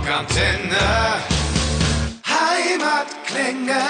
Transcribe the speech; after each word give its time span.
Rockantenne. 0.00 0.78
Heimatklänge. 2.24 3.80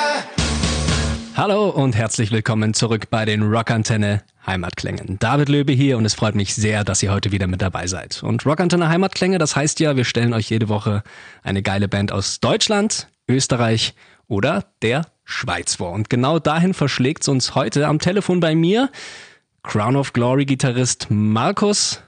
Hallo 1.37 1.69
und 1.69 1.95
herzlich 1.95 2.33
willkommen 2.33 2.75
zurück 2.75 3.11
bei 3.11 3.25
den 3.25 3.45
Rockantenne 3.45 4.25
Heimatklängen. 4.45 5.21
David 5.21 5.49
Löbe 5.49 5.73
hier 5.73 5.97
und 5.99 6.05
es 6.05 6.15
freut 6.15 6.35
mich 6.35 6.53
sehr, 6.57 6.83
dass 6.83 7.01
ihr 7.05 7.13
heute 7.13 7.31
wieder 7.31 7.47
mit 7.47 7.63
dabei 7.63 7.87
seid. 7.87 8.25
Und 8.25 8.45
Rockantenne 8.45 8.89
Heimatklänge, 8.89 9.39
das 9.39 9.55
heißt 9.55 9.79
ja, 9.79 9.95
wir 9.95 10.05
stellen 10.05 10.33
euch 10.33 10.51
jede 10.51 10.69
Woche 10.69 11.05
eine 11.45 11.63
geile 11.63 11.87
Band 11.87 12.11
aus 12.11 12.41
Deutschland, 12.41 13.07
Österreich 13.29 13.95
oder 14.27 14.65
der 14.83 15.07
Schweiz 15.23 15.77
vor. 15.77 15.93
Und 15.93 16.11
genau 16.11 16.41
dahin 16.41 16.75
verschlägt 16.75 17.23
es 17.23 17.29
uns 17.29 17.55
heute 17.55 17.87
am 17.87 18.01
Telefon 18.01 18.41
bei 18.41 18.57
mir 18.57 18.91
Crown 19.63 19.95
of 19.95 20.13
Glory 20.13 20.45
Gitarrist 20.45 21.07
Markus 21.09 22.03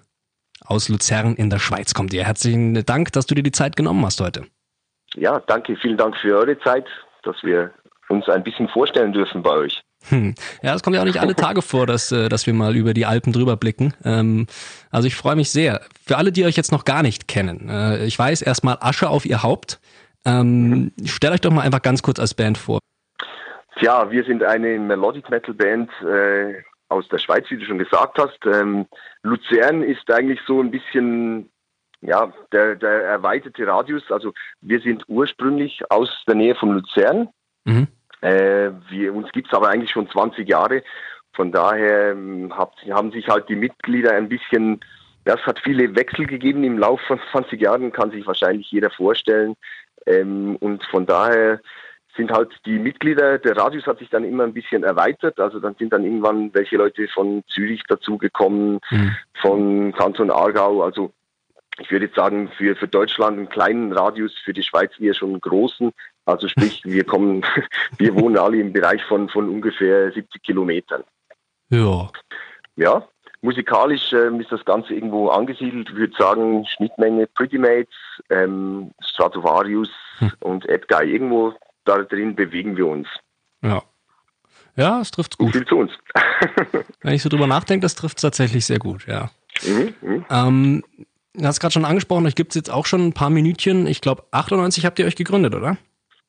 aus 0.64 0.88
Luzern 0.88 1.34
in 1.34 1.50
der 1.50 1.58
Schweiz 1.58 1.94
kommt 1.94 2.12
ihr. 2.12 2.24
Herzlichen 2.24 2.84
Dank, 2.84 3.12
dass 3.12 3.26
du 3.26 3.34
dir 3.34 3.42
die 3.42 3.52
Zeit 3.52 3.76
genommen 3.76 4.04
hast 4.04 4.20
heute. 4.20 4.46
Ja, 5.14 5.40
danke, 5.40 5.76
vielen 5.76 5.96
Dank 5.96 6.16
für 6.16 6.36
eure 6.36 6.58
Zeit, 6.60 6.86
dass 7.22 7.36
wir 7.42 7.70
uns 8.08 8.28
ein 8.28 8.42
bisschen 8.42 8.68
vorstellen 8.68 9.12
dürfen 9.12 9.42
bei 9.42 9.50
euch. 9.50 9.82
Hm. 10.08 10.34
Ja, 10.62 10.74
es 10.74 10.82
kommt 10.82 10.96
ja 10.96 11.02
auch 11.02 11.06
nicht 11.06 11.20
alle 11.20 11.36
Tage 11.36 11.62
vor, 11.62 11.86
dass, 11.86 12.12
äh, 12.12 12.28
dass 12.28 12.46
wir 12.46 12.54
mal 12.54 12.76
über 12.76 12.94
die 12.94 13.06
Alpen 13.06 13.32
drüber 13.32 13.56
blicken. 13.56 13.94
Ähm, 14.04 14.46
also 14.90 15.06
ich 15.06 15.14
freue 15.14 15.36
mich 15.36 15.50
sehr. 15.50 15.80
Für 16.04 16.16
alle, 16.16 16.32
die 16.32 16.44
euch 16.44 16.56
jetzt 16.56 16.72
noch 16.72 16.84
gar 16.84 17.02
nicht 17.02 17.28
kennen, 17.28 17.68
äh, 17.68 18.04
ich 18.04 18.18
weiß 18.18 18.42
erstmal 18.42 18.78
Asche 18.80 19.08
auf 19.08 19.24
ihr 19.26 19.42
Haupt. 19.42 19.80
Ähm, 20.24 20.92
stellt 21.04 21.34
euch 21.34 21.40
doch 21.40 21.50
mal 21.50 21.62
einfach 21.62 21.82
ganz 21.82 22.02
kurz 22.02 22.18
als 22.18 22.34
Band 22.34 22.58
vor. 22.58 22.78
Tja, 23.78 24.10
wir 24.10 24.24
sind 24.24 24.42
eine 24.42 24.78
Melodic 24.78 25.28
Metal 25.30 25.54
Band 25.54 25.90
äh, 26.02 26.62
aus 26.92 27.08
der 27.08 27.18
Schweiz, 27.18 27.46
wie 27.50 27.56
du 27.56 27.64
schon 27.64 27.78
gesagt 27.78 28.18
hast. 28.18 28.38
Ähm, 28.46 28.86
Luzern 29.22 29.82
ist 29.82 30.10
eigentlich 30.10 30.40
so 30.46 30.60
ein 30.60 30.70
bisschen 30.70 31.50
ja, 32.02 32.32
der, 32.52 32.74
der 32.76 33.04
erweiterte 33.04 33.66
Radius. 33.66 34.10
Also 34.10 34.32
wir 34.60 34.80
sind 34.80 35.04
ursprünglich 35.08 35.82
aus 35.90 36.10
der 36.26 36.34
Nähe 36.34 36.54
von 36.54 36.72
Luzern. 36.72 37.28
Mhm. 37.64 37.88
Äh, 38.20 38.70
wir, 38.88 39.14
uns 39.14 39.30
gibt 39.32 39.48
es 39.48 39.54
aber 39.54 39.68
eigentlich 39.68 39.90
schon 39.90 40.10
20 40.10 40.48
Jahre. 40.48 40.82
Von 41.34 41.52
daher 41.52 42.12
ähm, 42.12 42.52
hab, 42.56 42.74
haben 42.90 43.12
sich 43.12 43.28
halt 43.28 43.48
die 43.48 43.56
Mitglieder 43.56 44.12
ein 44.12 44.28
bisschen, 44.28 44.80
ja, 45.26 45.34
es 45.34 45.46
hat 45.46 45.60
viele 45.60 45.94
Wechsel 45.96 46.26
gegeben 46.26 46.64
im 46.64 46.78
Laufe 46.78 47.04
von 47.06 47.20
20 47.30 47.60
Jahren, 47.60 47.92
kann 47.92 48.10
sich 48.10 48.26
wahrscheinlich 48.26 48.70
jeder 48.70 48.90
vorstellen. 48.90 49.54
Ähm, 50.06 50.56
und 50.56 50.84
von 50.86 51.06
daher 51.06 51.60
sind 52.16 52.30
halt 52.30 52.50
die 52.66 52.78
Mitglieder, 52.78 53.38
der 53.38 53.56
Radius 53.56 53.86
hat 53.86 53.98
sich 53.98 54.10
dann 54.10 54.24
immer 54.24 54.44
ein 54.44 54.52
bisschen 54.52 54.84
erweitert. 54.84 55.40
Also 55.40 55.60
dann 55.60 55.74
sind 55.76 55.92
dann 55.92 56.04
irgendwann 56.04 56.52
welche 56.54 56.76
Leute 56.76 57.08
von 57.08 57.42
Zürich 57.48 57.82
dazugekommen, 57.88 58.80
mhm. 58.90 59.16
von 59.40 59.92
Kanton 59.92 60.30
Aargau. 60.30 60.82
Also 60.82 61.12
ich 61.78 61.90
würde 61.90 62.06
jetzt 62.06 62.16
sagen, 62.16 62.50
für, 62.56 62.76
für 62.76 62.88
Deutschland 62.88 63.38
einen 63.38 63.48
kleinen 63.48 63.92
Radius, 63.92 64.36
für 64.44 64.52
die 64.52 64.62
Schweiz 64.62 64.92
eher 64.98 65.14
schon 65.14 65.30
einen 65.30 65.40
großen. 65.40 65.92
Also 66.26 66.48
sprich, 66.48 66.82
wir 66.84 67.04
kommen, 67.04 67.44
wir 67.98 68.14
wohnen 68.14 68.36
alle 68.36 68.58
im 68.58 68.72
Bereich 68.72 69.02
von, 69.04 69.28
von 69.28 69.48
ungefähr 69.48 70.12
70 70.12 70.42
Kilometern. 70.42 71.04
Ja. 71.70 72.10
Ja, 72.76 73.06
musikalisch 73.42 74.12
ähm, 74.12 74.40
ist 74.40 74.50
das 74.50 74.64
Ganze 74.64 74.94
irgendwo 74.94 75.28
angesiedelt. 75.28 75.90
Ich 75.90 75.96
würde 75.96 76.16
sagen, 76.16 76.64
Schnittmenge 76.66 77.26
Pretty 77.26 77.58
Mates, 77.58 77.94
ähm, 78.30 78.92
Stratovarius 79.00 79.90
hm. 80.18 80.32
und 80.40 80.66
Edguy. 80.68 81.12
Irgendwo 81.12 81.54
da 81.84 82.02
drin 82.02 82.34
bewegen 82.34 82.76
wir 82.76 82.86
uns. 82.86 83.08
Ja. 83.62 83.82
Ja, 84.76 85.00
es 85.00 85.10
trifft 85.10 85.36
gut. 85.38 85.52
viel 85.52 85.66
zu 85.66 85.76
uns. 85.76 85.92
Wenn 87.02 87.14
ich 87.14 87.22
so 87.22 87.28
drüber 87.28 87.46
nachdenke, 87.46 87.84
das 87.84 87.94
trifft 87.94 88.20
tatsächlich 88.20 88.64
sehr 88.64 88.78
gut, 88.78 89.06
ja. 89.06 89.30
Mhm, 89.66 89.94
mh. 90.00 90.24
ähm, 90.30 90.84
du 91.34 91.44
hast 91.44 91.60
gerade 91.60 91.72
schon 91.72 91.84
angesprochen, 91.84 92.26
euch 92.26 92.34
gibt 92.34 92.52
es 92.52 92.56
jetzt 92.56 92.70
auch 92.70 92.86
schon 92.86 93.06
ein 93.06 93.12
paar 93.12 93.28
Minütchen. 93.28 93.86
Ich 93.86 94.00
glaube, 94.00 94.24
98 94.30 94.86
habt 94.86 94.98
ihr 94.98 95.06
euch 95.06 95.16
gegründet, 95.16 95.54
oder? 95.54 95.76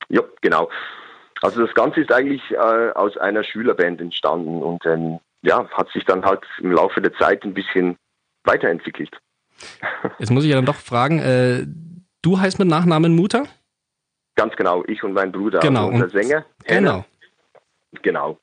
Ja, 0.10 0.22
genau. 0.42 0.70
Also 1.42 1.66
das 1.66 1.74
Ganze 1.74 2.02
ist 2.02 2.12
eigentlich 2.12 2.42
äh, 2.52 2.92
aus 2.96 3.18
einer 3.18 3.44
Schülerband 3.44 4.02
entstanden 4.02 4.62
und 4.62 4.86
ähm, 4.86 5.20
ja, 5.42 5.68
hat 5.72 5.90
sich 5.92 6.06
dann 6.06 6.24
halt 6.24 6.42
im 6.60 6.72
Laufe 6.72 7.02
der 7.02 7.14
Zeit 7.16 7.44
ein 7.44 7.54
bisschen 7.54 7.98
weiterentwickelt. 8.44 9.12
Jetzt 10.20 10.32
muss 10.32 10.44
ich 10.44 10.50
ja 10.50 10.56
dann 10.56 10.66
doch 10.66 10.76
fragen, 10.76 11.20
äh, 11.20 11.66
du 12.22 12.40
heißt 12.40 12.60
mit 12.60 12.68
Nachnamen 12.68 13.16
Mutter? 13.16 13.44
Ganz 14.36 14.56
genau, 14.56 14.84
ich 14.88 15.04
und 15.04 15.14
mein 15.14 15.32
Bruder, 15.32 15.60
genau. 15.60 15.90
Also 15.90 16.04
unser 16.04 16.10
Sänger. 16.10 16.46
Genau. 16.66 17.06
Genau. 18.02 18.40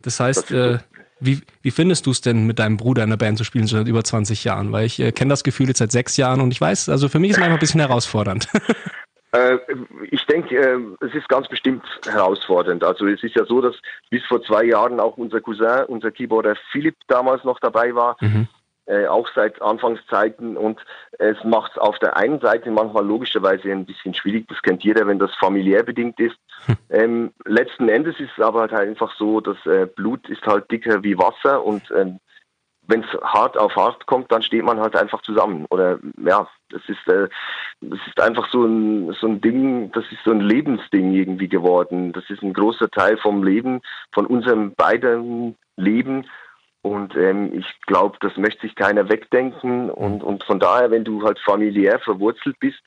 Das 0.00 0.20
heißt, 0.20 0.50
das 0.50 0.74
äh, 0.74 0.78
wie, 1.18 1.40
wie 1.62 1.70
findest 1.70 2.06
du 2.06 2.10
es 2.10 2.20
denn, 2.20 2.46
mit 2.46 2.58
deinem 2.58 2.76
Bruder 2.76 3.04
in 3.04 3.10
der 3.10 3.16
Band 3.16 3.38
zu 3.38 3.44
spielen 3.44 3.66
seit 3.66 3.86
über 3.86 4.02
20 4.02 4.44
Jahren? 4.44 4.72
Weil 4.72 4.86
ich 4.86 4.98
äh, 5.00 5.12
kenne 5.12 5.30
das 5.30 5.44
Gefühl 5.44 5.68
jetzt 5.68 5.78
seit 5.78 5.92
sechs 5.92 6.16
Jahren 6.16 6.40
und 6.40 6.50
ich 6.52 6.60
weiß, 6.60 6.88
also 6.88 7.08
für 7.08 7.18
mich 7.18 7.30
ist 7.30 7.36
es 7.36 7.40
manchmal 7.40 7.58
ein 7.58 7.60
bisschen 7.60 7.80
herausfordernd. 7.80 8.48
Äh, 9.34 9.56
ich 10.10 10.26
denke, 10.26 10.54
äh, 10.54 11.06
es 11.06 11.14
ist 11.14 11.26
ganz 11.26 11.48
bestimmt 11.48 11.82
herausfordernd. 12.04 12.84
Also 12.84 13.06
es 13.06 13.22
ist 13.22 13.34
ja 13.34 13.46
so, 13.46 13.62
dass 13.62 13.74
bis 14.10 14.22
vor 14.26 14.42
zwei 14.42 14.62
Jahren 14.64 15.00
auch 15.00 15.16
unser 15.16 15.40
Cousin, 15.40 15.86
unser 15.88 16.10
Keyboarder 16.10 16.54
Philipp 16.70 16.96
damals 17.08 17.42
noch 17.42 17.58
dabei 17.58 17.94
war. 17.94 18.18
Mhm 18.20 18.46
äh, 18.86 19.06
auch 19.06 19.28
seit 19.34 19.60
Anfangszeiten. 19.62 20.56
Und 20.56 20.80
es 21.18 21.36
macht 21.44 21.72
es 21.72 21.78
auf 21.78 21.98
der 21.98 22.16
einen 22.16 22.40
Seite 22.40 22.70
manchmal 22.70 23.06
logischerweise 23.06 23.70
ein 23.70 23.86
bisschen 23.86 24.14
schwierig. 24.14 24.46
Das 24.48 24.62
kennt 24.62 24.84
jeder, 24.84 25.06
wenn 25.06 25.18
das 25.18 25.34
familiär 25.36 25.82
bedingt 25.82 26.18
ist. 26.20 26.36
Hm. 26.66 26.76
Ähm, 26.90 27.32
letzten 27.44 27.88
Endes 27.88 28.18
ist 28.20 28.30
es 28.36 28.44
aber 28.44 28.60
halt 28.60 28.72
einfach 28.74 29.14
so, 29.16 29.40
dass 29.40 29.64
äh, 29.66 29.86
Blut 29.86 30.28
ist 30.28 30.46
halt 30.46 30.70
dicker 30.70 31.02
wie 31.02 31.18
Wasser 31.18 31.64
und 31.64 31.90
ähm, 31.96 32.18
wenn 32.88 33.04
es 33.04 33.20
hart 33.22 33.56
auf 33.56 33.76
hart 33.76 34.06
kommt, 34.06 34.32
dann 34.32 34.42
steht 34.42 34.64
man 34.64 34.80
halt 34.80 34.96
einfach 34.96 35.22
zusammen. 35.22 35.66
Oder 35.70 35.98
ja, 36.24 36.48
das 36.70 36.82
ist, 36.88 37.06
äh, 37.08 37.28
das 37.80 38.00
ist 38.06 38.20
einfach 38.20 38.50
so 38.50 38.64
ein, 38.64 39.12
so 39.20 39.28
ein 39.28 39.40
Ding, 39.40 39.92
das 39.92 40.04
ist 40.10 40.24
so 40.24 40.32
ein 40.32 40.40
Lebensding 40.40 41.12
irgendwie 41.12 41.48
geworden. 41.48 42.12
Das 42.12 42.28
ist 42.28 42.42
ein 42.42 42.52
großer 42.52 42.90
Teil 42.90 43.16
vom 43.18 43.44
Leben, 43.44 43.80
von 44.12 44.26
unserem 44.26 44.74
beiden 44.74 45.56
Leben. 45.76 46.26
Und 46.82 47.14
ähm, 47.16 47.52
ich 47.56 47.66
glaube, 47.86 48.18
das 48.20 48.36
möchte 48.36 48.62
sich 48.62 48.74
keiner 48.74 49.08
wegdenken. 49.08 49.88
Und, 49.88 50.22
und 50.22 50.42
von 50.44 50.58
daher, 50.58 50.90
wenn 50.90 51.04
du 51.04 51.22
halt 51.22 51.38
familiär 51.38 52.00
verwurzelt 52.00 52.58
bist, 52.58 52.82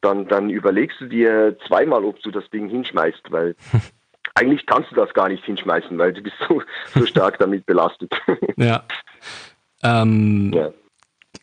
dann, 0.00 0.26
dann 0.26 0.50
überlegst 0.50 1.00
du 1.00 1.06
dir 1.06 1.56
zweimal, 1.66 2.04
ob 2.04 2.20
du 2.22 2.30
das 2.30 2.48
Ding 2.50 2.68
hinschmeißt, 2.68 3.30
weil 3.30 3.54
eigentlich 4.34 4.66
kannst 4.66 4.90
du 4.90 4.96
das 4.96 5.12
gar 5.14 5.28
nicht 5.28 5.44
hinschmeißen, 5.44 5.96
weil 5.96 6.12
du 6.12 6.22
bist 6.22 6.36
so, 6.48 6.62
so 6.94 7.06
stark 7.06 7.38
damit 7.38 7.66
belastet. 7.66 8.12
ja. 8.56 8.82
Ähm, 9.82 10.52
ja. 10.52 10.70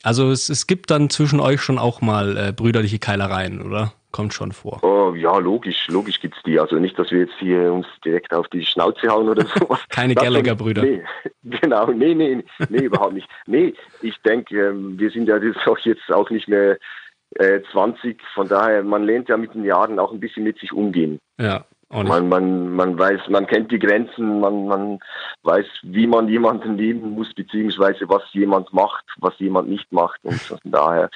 Also 0.04 0.32
es, 0.32 0.50
es 0.50 0.68
gibt 0.68 0.92
dann 0.92 1.10
zwischen 1.10 1.40
euch 1.40 1.62
schon 1.62 1.80
auch 1.80 2.02
mal 2.02 2.38
äh, 2.38 2.52
brüderliche 2.52 3.00
Keilereien, 3.00 3.62
oder? 3.62 3.94
Kommt 4.12 4.34
schon 4.34 4.52
vor. 4.52 4.84
Oh, 4.84 5.14
ja, 5.16 5.38
logisch, 5.38 5.88
logisch 5.90 6.20
gibt 6.20 6.38
es 6.38 6.44
die. 6.44 6.60
Also 6.60 6.78
nicht, 6.78 6.98
dass 6.98 7.12
wir 7.12 7.20
jetzt 7.20 7.36
hier 7.40 7.72
uns 7.72 7.86
direkt 8.06 8.34
auf 8.34 8.48
die 8.48 8.66
Schnauze 8.66 9.08
hauen 9.10 9.28
oder 9.28 9.46
sowas. 9.60 9.80
Keine 9.90 10.16
Gallagher-Brüder. 10.16 10.82
Nee, 10.82 11.04
genau, 11.44 11.92
nee, 11.92 12.16
nee, 12.16 12.44
nee, 12.70 12.84
überhaupt 12.84 13.14
nicht. 13.14 13.30
Nee, 13.46 13.74
ich 14.02 14.16
denke, 14.22 14.70
ähm, 14.70 14.98
wir 14.98 15.10
sind 15.12 15.28
ja 15.28 15.38
auch 15.66 15.78
jetzt 15.80 16.10
auch 16.12 16.30
nicht 16.30 16.48
mehr 16.48 16.78
äh, 17.36 17.60
20, 17.72 18.22
von 18.34 18.48
daher, 18.48 18.84
man 18.84 19.04
lernt 19.04 19.30
ja 19.30 19.38
mit 19.38 19.54
den 19.54 19.66
Jahren 19.66 20.00
auch 20.00 20.12
ein 20.12 20.20
bisschen 20.20 20.44
mit 20.44 20.58
sich 20.60 20.72
umgehen. 20.72 21.20
Ja. 21.38 21.66
Man, 21.90 22.28
man, 22.28 22.76
man 22.76 23.00
weiß, 23.00 23.30
man 23.30 23.48
kennt 23.48 23.72
die 23.72 23.80
Grenzen, 23.80 24.42
man, 24.42 24.68
man 24.68 25.00
weiß, 25.44 25.66
wie 25.84 26.06
man 26.06 26.28
jemanden 26.28 26.78
lieben 26.78 27.12
muss, 27.12 27.34
beziehungsweise 27.34 28.10
was 28.10 28.24
jemand 28.34 28.74
macht, 28.74 29.06
was 29.20 29.40
jemand 29.40 29.70
nicht 29.70 29.90
macht. 29.94 30.20
Und 30.24 30.42
von 30.42 30.60
daher, 30.66 31.10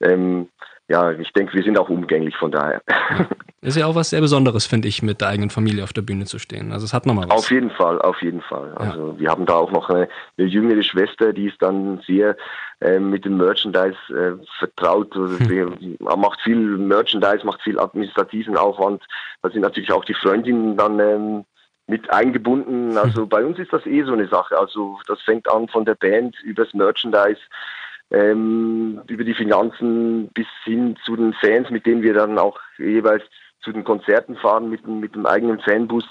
ähm, 0.00 0.48
ja, 0.88 1.10
ich 1.10 1.32
denke, 1.32 1.54
wir 1.54 1.62
sind 1.62 1.78
auch 1.78 1.88
umgänglich 1.88 2.36
von 2.36 2.52
daher. 2.52 2.82
Ist 3.62 3.76
ja 3.76 3.86
auch 3.86 3.96
was 3.96 4.10
sehr 4.10 4.20
Besonderes, 4.20 4.66
finde 4.66 4.86
ich, 4.86 5.02
mit 5.02 5.20
der 5.20 5.28
eigenen 5.28 5.50
Familie 5.50 5.82
auf 5.82 5.92
der 5.92 6.02
Bühne 6.02 6.26
zu 6.26 6.38
stehen. 6.38 6.70
Also 6.70 6.84
es 6.84 6.92
hat 6.92 7.04
nochmal 7.04 7.28
was. 7.28 7.36
Auf 7.36 7.50
jeden 7.50 7.70
Fall, 7.70 8.00
auf 8.00 8.22
jeden 8.22 8.40
Fall. 8.42 8.72
Also 8.74 9.08
ja. 9.08 9.18
wir 9.18 9.28
haben 9.28 9.44
da 9.44 9.54
auch 9.54 9.72
noch 9.72 9.90
eine, 9.90 10.08
eine, 10.38 10.46
jüngere 10.46 10.84
Schwester, 10.84 11.32
die 11.32 11.46
ist 11.46 11.60
dann 11.60 12.00
sehr 12.06 12.36
äh, 12.80 13.00
mit 13.00 13.24
dem 13.24 13.38
Merchandise 13.38 13.96
äh, 14.10 14.34
vertraut. 14.60 15.16
Also 15.16 15.36
hm. 15.38 15.96
macht 15.98 16.40
viel 16.42 16.78
Merchandise, 16.78 17.44
macht 17.44 17.62
viel 17.62 17.80
administrativen 17.80 18.56
Aufwand. 18.56 19.02
Da 19.42 19.50
sind 19.50 19.62
natürlich 19.62 19.90
auch 19.90 20.04
die 20.04 20.14
Freundinnen 20.14 20.76
dann 20.76 21.00
ähm, 21.00 21.44
mit 21.88 22.08
eingebunden. 22.10 22.90
Hm. 22.90 22.98
Also 22.98 23.26
bei 23.26 23.44
uns 23.44 23.58
ist 23.58 23.72
das 23.72 23.84
eh 23.86 24.04
so 24.04 24.12
eine 24.12 24.28
Sache. 24.28 24.56
Also 24.56 25.00
das 25.08 25.20
fängt 25.22 25.50
an 25.50 25.66
von 25.66 25.84
der 25.84 25.96
Band 25.96 26.38
übers 26.44 26.72
Merchandise 26.72 27.40
ähm, 28.10 29.00
über 29.08 29.24
die 29.24 29.34
Finanzen 29.34 30.28
bis 30.28 30.46
hin 30.64 30.96
zu 31.04 31.16
den 31.16 31.32
Fans, 31.34 31.70
mit 31.70 31.86
denen 31.86 32.02
wir 32.02 32.14
dann 32.14 32.38
auch 32.38 32.58
jeweils 32.78 33.24
zu 33.60 33.72
den 33.72 33.84
Konzerten 33.84 34.36
fahren 34.36 34.70
mit, 34.70 34.86
mit 34.86 35.14
dem 35.14 35.26
eigenen 35.26 35.60
Fanbus. 35.60 36.04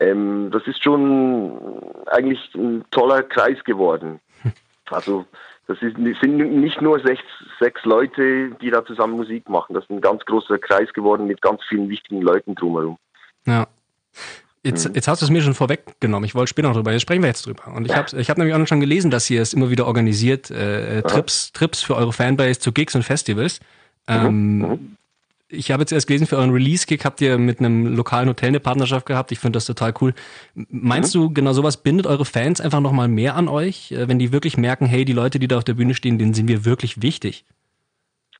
Ähm, 0.00 0.50
das 0.50 0.66
ist 0.66 0.82
schon 0.82 1.82
eigentlich 2.06 2.54
ein 2.54 2.84
toller 2.90 3.22
Kreis 3.22 3.62
geworden. 3.64 4.20
Also 4.90 5.24
das 5.66 5.80
ist, 5.80 5.96
sind 5.96 6.36
nicht 6.36 6.82
nur 6.82 7.00
sechs, 7.00 7.22
sechs 7.58 7.82
Leute, 7.86 8.50
die 8.60 8.70
da 8.70 8.84
zusammen 8.84 9.14
Musik 9.14 9.48
machen. 9.48 9.72
Das 9.72 9.84
ist 9.84 9.90
ein 9.90 10.02
ganz 10.02 10.22
großer 10.26 10.58
Kreis 10.58 10.92
geworden 10.92 11.26
mit 11.26 11.40
ganz 11.40 11.62
vielen 11.66 11.88
wichtigen 11.88 12.20
Leuten 12.20 12.54
drumherum. 12.54 12.98
Ja. 13.46 13.66
Jetzt, 14.64 14.88
mhm. 14.88 14.94
jetzt 14.94 15.08
hast 15.08 15.20
du 15.20 15.26
es 15.26 15.30
mir 15.30 15.42
schon 15.42 15.52
vorweggenommen. 15.52 16.24
Ich 16.24 16.34
wollte 16.34 16.48
später 16.48 16.68
noch 16.68 16.74
drüber. 16.74 16.90
Jetzt 16.90 17.02
sprechen 17.02 17.22
wir 17.22 17.28
jetzt 17.28 17.46
drüber. 17.46 17.68
Und 17.68 17.84
ich 17.84 17.94
habe 17.94 18.18
ich 18.18 18.30
hab 18.30 18.38
nämlich 18.38 18.54
auch 18.54 18.66
schon 18.66 18.80
gelesen, 18.80 19.10
dass 19.10 19.28
ihr 19.28 19.42
es 19.42 19.52
immer 19.52 19.70
wieder 19.70 19.86
organisiert, 19.86 20.50
äh, 20.50 21.02
Trips, 21.02 21.52
Trips 21.52 21.82
für 21.82 21.94
eure 21.94 22.12
Fanbase 22.14 22.58
zu 22.60 22.72
Gigs 22.72 22.94
und 22.94 23.02
Festivals. 23.02 23.60
Ähm, 24.08 24.58
mhm. 24.58 24.96
Ich 25.48 25.70
habe 25.70 25.82
jetzt 25.82 25.92
erst 25.92 26.06
gelesen, 26.06 26.26
für 26.26 26.38
euren 26.38 26.50
Release-Kick 26.50 27.04
habt 27.04 27.20
ihr 27.20 27.36
mit 27.36 27.60
einem 27.60 27.94
lokalen 27.94 28.28
Hotel 28.28 28.48
eine 28.48 28.60
Partnerschaft 28.60 29.04
gehabt. 29.04 29.30
Ich 29.32 29.38
finde 29.38 29.58
das 29.58 29.66
total 29.66 29.92
cool. 30.00 30.14
Meinst 30.54 31.14
mhm. 31.14 31.20
du, 31.20 31.34
genau 31.34 31.52
sowas 31.52 31.76
bindet 31.76 32.06
eure 32.06 32.24
Fans 32.24 32.60
einfach 32.62 32.80
nochmal 32.80 33.08
mehr 33.08 33.36
an 33.36 33.48
euch, 33.48 33.92
äh, 33.92 34.08
wenn 34.08 34.18
die 34.18 34.32
wirklich 34.32 34.56
merken, 34.56 34.86
hey, 34.86 35.04
die 35.04 35.12
Leute, 35.12 35.38
die 35.38 35.46
da 35.46 35.58
auf 35.58 35.64
der 35.64 35.74
Bühne 35.74 35.94
stehen, 35.94 36.18
denen 36.18 36.32
sind 36.32 36.48
wir 36.48 36.64
wirklich 36.64 37.02
wichtig? 37.02 37.44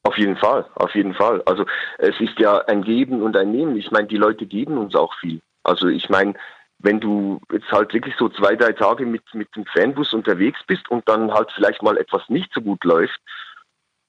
Auf 0.04 0.16
jeden 0.16 0.36
Fall, 0.36 0.66
auf 0.74 0.94
jeden 0.94 1.14
Fall. 1.14 1.42
Also 1.44 1.66
es 1.98 2.18
ist 2.18 2.38
ja 2.38 2.58
ein 2.66 2.82
Geben 2.82 3.22
und 3.22 3.36
ein 3.36 3.52
Nehmen. 3.52 3.76
Ich 3.76 3.90
meine, 3.90 4.06
die 4.06 4.16
Leute 4.16 4.46
geben 4.46 4.78
uns 4.78 4.94
auch 4.94 5.12
viel. 5.20 5.40
Also 5.64 5.88
ich 5.88 6.08
meine, 6.08 6.34
wenn 6.78 7.00
du 7.00 7.40
jetzt 7.50 7.70
halt 7.72 7.92
wirklich 7.94 8.14
so 8.18 8.28
zwei, 8.28 8.56
drei 8.56 8.72
Tage 8.72 9.06
mit, 9.06 9.22
mit 9.32 9.48
dem 9.56 9.64
Fanbus 9.66 10.12
unterwegs 10.12 10.60
bist 10.66 10.88
und 10.90 11.08
dann 11.08 11.32
halt 11.32 11.50
vielleicht 11.52 11.82
mal 11.82 11.96
etwas 11.96 12.28
nicht 12.28 12.52
so 12.52 12.60
gut 12.60 12.84
läuft 12.84 13.20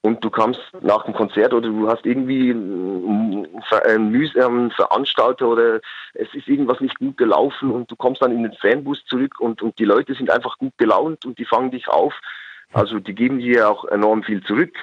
und 0.06 0.24
du 0.24 0.30
kommst 0.30 0.62
nach 0.82 1.04
dem 1.06 1.16
Konzert 1.16 1.52
oder 1.52 1.68
du 1.68 1.90
hast 1.90 2.06
irgendwie 2.06 2.52
einen 2.52 4.12
mühsamen 4.12 4.70
Veranstalter 4.70 5.48
oder 5.48 5.82
es 6.14 6.32
ist 6.34 6.48
irgendwas 6.48 6.80
nicht 6.80 7.00
gut 7.00 7.18
gelaufen 7.18 7.72
und 7.72 7.90
du 7.90 7.96
kommst 7.96 8.22
dann 8.22 8.32
in 8.32 8.44
den 8.44 8.54
Fanbus 8.54 9.04
zurück 9.06 9.40
und, 9.40 9.64
und 9.64 9.80
die 9.80 9.86
Leute 9.86 10.14
sind 10.14 10.30
einfach 10.30 10.60
gut 10.60 10.78
gelaunt 10.78 11.26
und 11.26 11.40
die 11.40 11.46
fangen 11.46 11.72
dich 11.72 11.88
auf. 11.88 12.14
Also 12.72 13.00
die 13.00 13.16
geben 13.16 13.40
dir 13.40 13.68
auch 13.68 13.86
enorm 13.86 14.22
viel 14.22 14.44
zurück. 14.44 14.76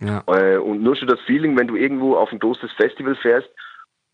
Ja. 0.00 0.24
Äh, 0.26 0.56
und 0.56 0.82
nur 0.82 0.96
schon 0.96 1.06
das 1.06 1.20
Feeling, 1.20 1.56
wenn 1.56 1.68
du 1.68 1.76
irgendwo 1.76 2.16
auf 2.16 2.32
ein 2.32 2.40
großes 2.40 2.72
Festival 2.72 3.14
fährst 3.14 3.50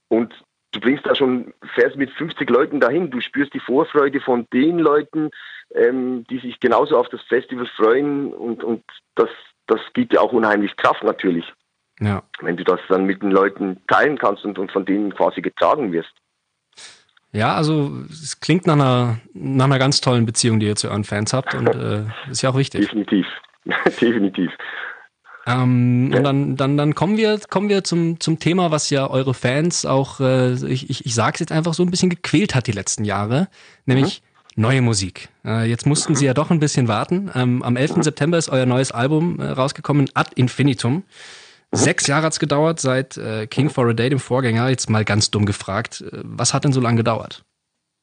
und 0.08 0.34
du 0.76 0.81
bringst 0.81 1.06
da 1.06 1.14
schon, 1.14 1.52
fährst 1.75 1.96
mit 1.96 2.11
50 2.11 2.49
Leuten 2.50 2.81
dahin, 2.81 3.11
du 3.11 3.20
spürst 3.20 3.55
die 3.55 3.61
Vorfreude 3.61 4.20
von 4.20 4.46
den 4.52 4.78
Leuten, 4.78 5.31
ähm, 5.75 6.25
die 6.31 6.38
sich 6.38 6.61
genauso 6.61 6.99
auf 6.99 7.08
das 7.08 7.23
Festival 7.23 7.67
freuen 7.76 8.32
und, 8.32 8.62
und 8.62 8.84
das, 9.14 9.31
das 9.67 9.81
gibt 9.94 10.12
dir 10.12 10.20
auch 10.20 10.32
unheimlich 10.32 10.76
Kraft 10.76 11.02
natürlich. 11.02 11.44
Ja. 11.99 12.23
Wenn 12.40 12.56
du 12.56 12.64
das 12.64 12.81
dann 12.88 13.06
mit 13.06 13.23
den 13.23 13.31
Leuten 13.31 13.81
teilen 13.88 14.19
kannst 14.19 14.44
und, 14.44 14.58
und 14.58 14.70
von 14.70 14.84
denen 14.84 15.14
quasi 15.14 15.40
getragen 15.40 15.93
wirst. 15.93 16.12
Ja, 17.32 17.55
also 17.55 17.90
es 18.11 18.38
klingt 18.40 18.67
nach 18.67 18.75
einer, 18.75 19.19
nach 19.32 19.64
einer 19.64 19.79
ganz 19.79 20.00
tollen 20.00 20.26
Beziehung, 20.26 20.61
die 20.61 20.67
ihr 20.67 20.76
zu 20.76 20.88
euren 20.88 21.05
Fans 21.05 21.32
habt 21.32 21.55
und 21.55 21.69
äh, 21.69 22.05
ist 22.31 22.43
ja 22.43 22.50
auch 22.50 22.56
wichtig. 22.56 22.82
Definitiv, 22.82 23.26
definitiv. 24.00 24.52
Ähm, 25.46 26.10
ja. 26.10 26.19
Und 26.19 26.25
dann, 26.25 26.56
dann, 26.56 26.76
dann 26.76 26.94
kommen 26.94 27.16
wir, 27.16 27.38
kommen 27.48 27.69
wir 27.69 27.84
zum, 27.84 28.19
zum 28.19 28.40
Thema, 28.40 28.72
was 28.72 28.90
ja 28.90 29.08
eure 29.08 29.32
Fans 29.32 29.87
auch, 29.87 30.19
äh, 30.19 30.54
ich, 30.54 30.90
ich, 30.90 31.06
ich 31.06 31.14
sage 31.14 31.34
es 31.34 31.40
jetzt 31.40 31.52
einfach 31.52 31.72
so 31.72 31.84
ein 31.84 31.90
bisschen 31.90 32.10
gequält 32.10 32.54
hat 32.54 32.66
die 32.66 32.72
letzten 32.72 33.04
Jahre, 33.04 33.48
nämlich 33.84 34.22
mhm. 34.56 34.62
neue 34.62 34.82
Musik. 34.82 35.28
Äh, 35.44 35.69
jetzt 35.70 35.87
mussten 35.87 36.12
mhm. 36.12 36.16
sie 36.16 36.26
ja 36.26 36.34
doch 36.34 36.50
ein 36.50 36.58
bisschen 36.58 36.88
warten. 36.88 37.31
Ähm, 37.34 37.62
am 37.62 37.76
11. 37.76 37.96
Mhm. 37.96 38.02
September 38.02 38.38
ist 38.38 38.48
euer 38.48 38.66
neues 38.66 38.90
Album 38.90 39.38
äh, 39.38 39.46
rausgekommen, 39.46 40.10
Ad 40.14 40.32
Infinitum. 40.34 40.94
Mhm. 40.94 41.04
Sechs 41.70 42.08
Jahre 42.08 42.26
hat's 42.26 42.40
gedauert 42.40 42.81
seit 42.81 43.16
äh, 43.16 43.46
King 43.46 43.70
for 43.70 43.88
a 43.88 43.93
Day, 43.93 44.10
dem 44.10 44.19
Vorgänger. 44.19 44.69
Jetzt 44.69 44.90
mal 44.90 45.04
ganz 45.04 45.31
dumm 45.31 45.46
gefragt, 45.46 46.00
äh, 46.00 46.22
was 46.25 46.54
hat 46.54 46.64
denn 46.64 46.72
so 46.72 46.81
lange 46.81 46.96
gedauert? 46.96 47.44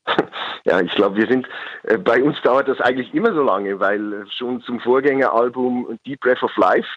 Ja, 0.66 0.80
ich 0.80 0.96
glaube, 0.96 1.18
wir 1.18 1.28
sind, 1.28 1.46
äh, 1.84 1.98
bei 1.98 2.24
uns 2.24 2.42
dauert 2.42 2.70
das 2.70 2.80
eigentlich 2.80 3.14
immer 3.14 3.34
so 3.34 3.44
lange, 3.44 3.82
weil 3.82 4.14
äh, 4.14 4.26
schon 4.38 4.62
zum 4.62 4.80
Vorgängeralbum 4.80 6.00
Deep 6.06 6.22
Breath 6.22 6.42
of 6.42 6.56
Life 6.56 6.88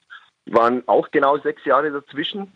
waren 0.47 0.83
auch 0.87 1.11
genau 1.11 1.39
sechs 1.39 1.65
Jahre 1.65 1.91
dazwischen. 1.91 2.53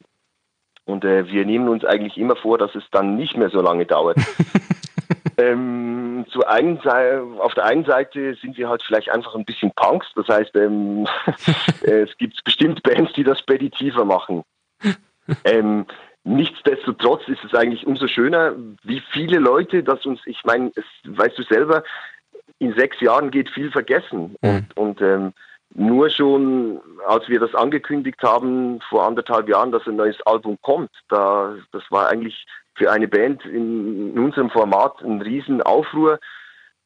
Und 0.84 1.04
äh, 1.04 1.26
wir 1.28 1.44
nehmen 1.44 1.69
uns 1.69 1.84
eigentlich 1.84 2.16
immer 2.16 2.37
vor, 2.37 2.58
dass 2.58 2.75
es 2.75 2.84
dann 2.90 3.16
nicht 3.16 3.37
mehr 3.37 3.50
so 3.50 3.60
lange 3.60 3.87
dauert. 3.87 4.19
ähm, 5.37 6.26
zu 6.31 6.46
einen, 6.46 6.78
auf 7.38 7.54
der 7.54 7.64
einen 7.64 7.84
Seite 7.84 8.34
sind 8.34 8.56
wir 8.56 8.69
halt 8.69 8.82
vielleicht 8.82 9.10
einfach 9.10 9.34
ein 9.34 9.44
bisschen 9.44 9.72
Punks. 9.75 10.06
Das 10.14 10.28
heißt, 10.28 10.54
ähm, 10.56 11.06
es 11.82 12.16
gibt 12.19 12.42
bestimmt 12.44 12.82
Bands, 12.82 13.12
die 13.14 13.25
das 13.25 13.38
speditiver 13.38 14.04
machen. 14.04 14.42
Ähm, 15.44 15.87
nichtsdestotrotz 16.25 17.28
ist 17.28 17.44
es 17.44 17.54
eigentlich 17.54 17.87
umso 17.87 18.08
schöner, 18.08 18.52
wie 18.82 19.00
viele 19.12 19.38
Leute, 19.38 19.84
dass 19.84 20.04
uns, 20.04 20.19
ich 20.26 20.42
meine, 20.42 20.72
weißt 21.04 21.38
du 21.38 21.44
selber, 21.44 21.84
in 22.58 22.75
sechs 22.75 23.00
Jahren 23.00 23.31
geht 23.31 23.48
viel 23.48 23.70
vergessen. 23.70 24.34
Mhm. 24.42 24.66
Und, 24.75 24.76
und 24.76 25.02
ähm, 25.02 25.32
nur 25.75 26.11
schon, 26.11 26.81
als 27.06 27.28
wir 27.28 27.40
das 27.40 27.55
angekündigt 27.55 28.22
haben 28.22 28.81
vor 28.88 29.06
anderthalb 29.06 29.49
Jahren, 29.49 29.72
dass 29.72 29.87
ein 29.87 29.96
neues 29.96 30.20
Album 30.26 30.58
kommt, 30.62 30.90
da, 31.08 31.55
das 31.72 31.82
war 31.90 32.08
eigentlich 32.08 32.46
für 32.75 32.90
eine 32.90 33.08
Band 33.08 33.44
in, 33.44 34.12
in 34.12 34.19
unserem 34.19 34.50
Format 34.50 35.00
ein 35.02 35.20
Riesenaufruhr, 35.20 36.19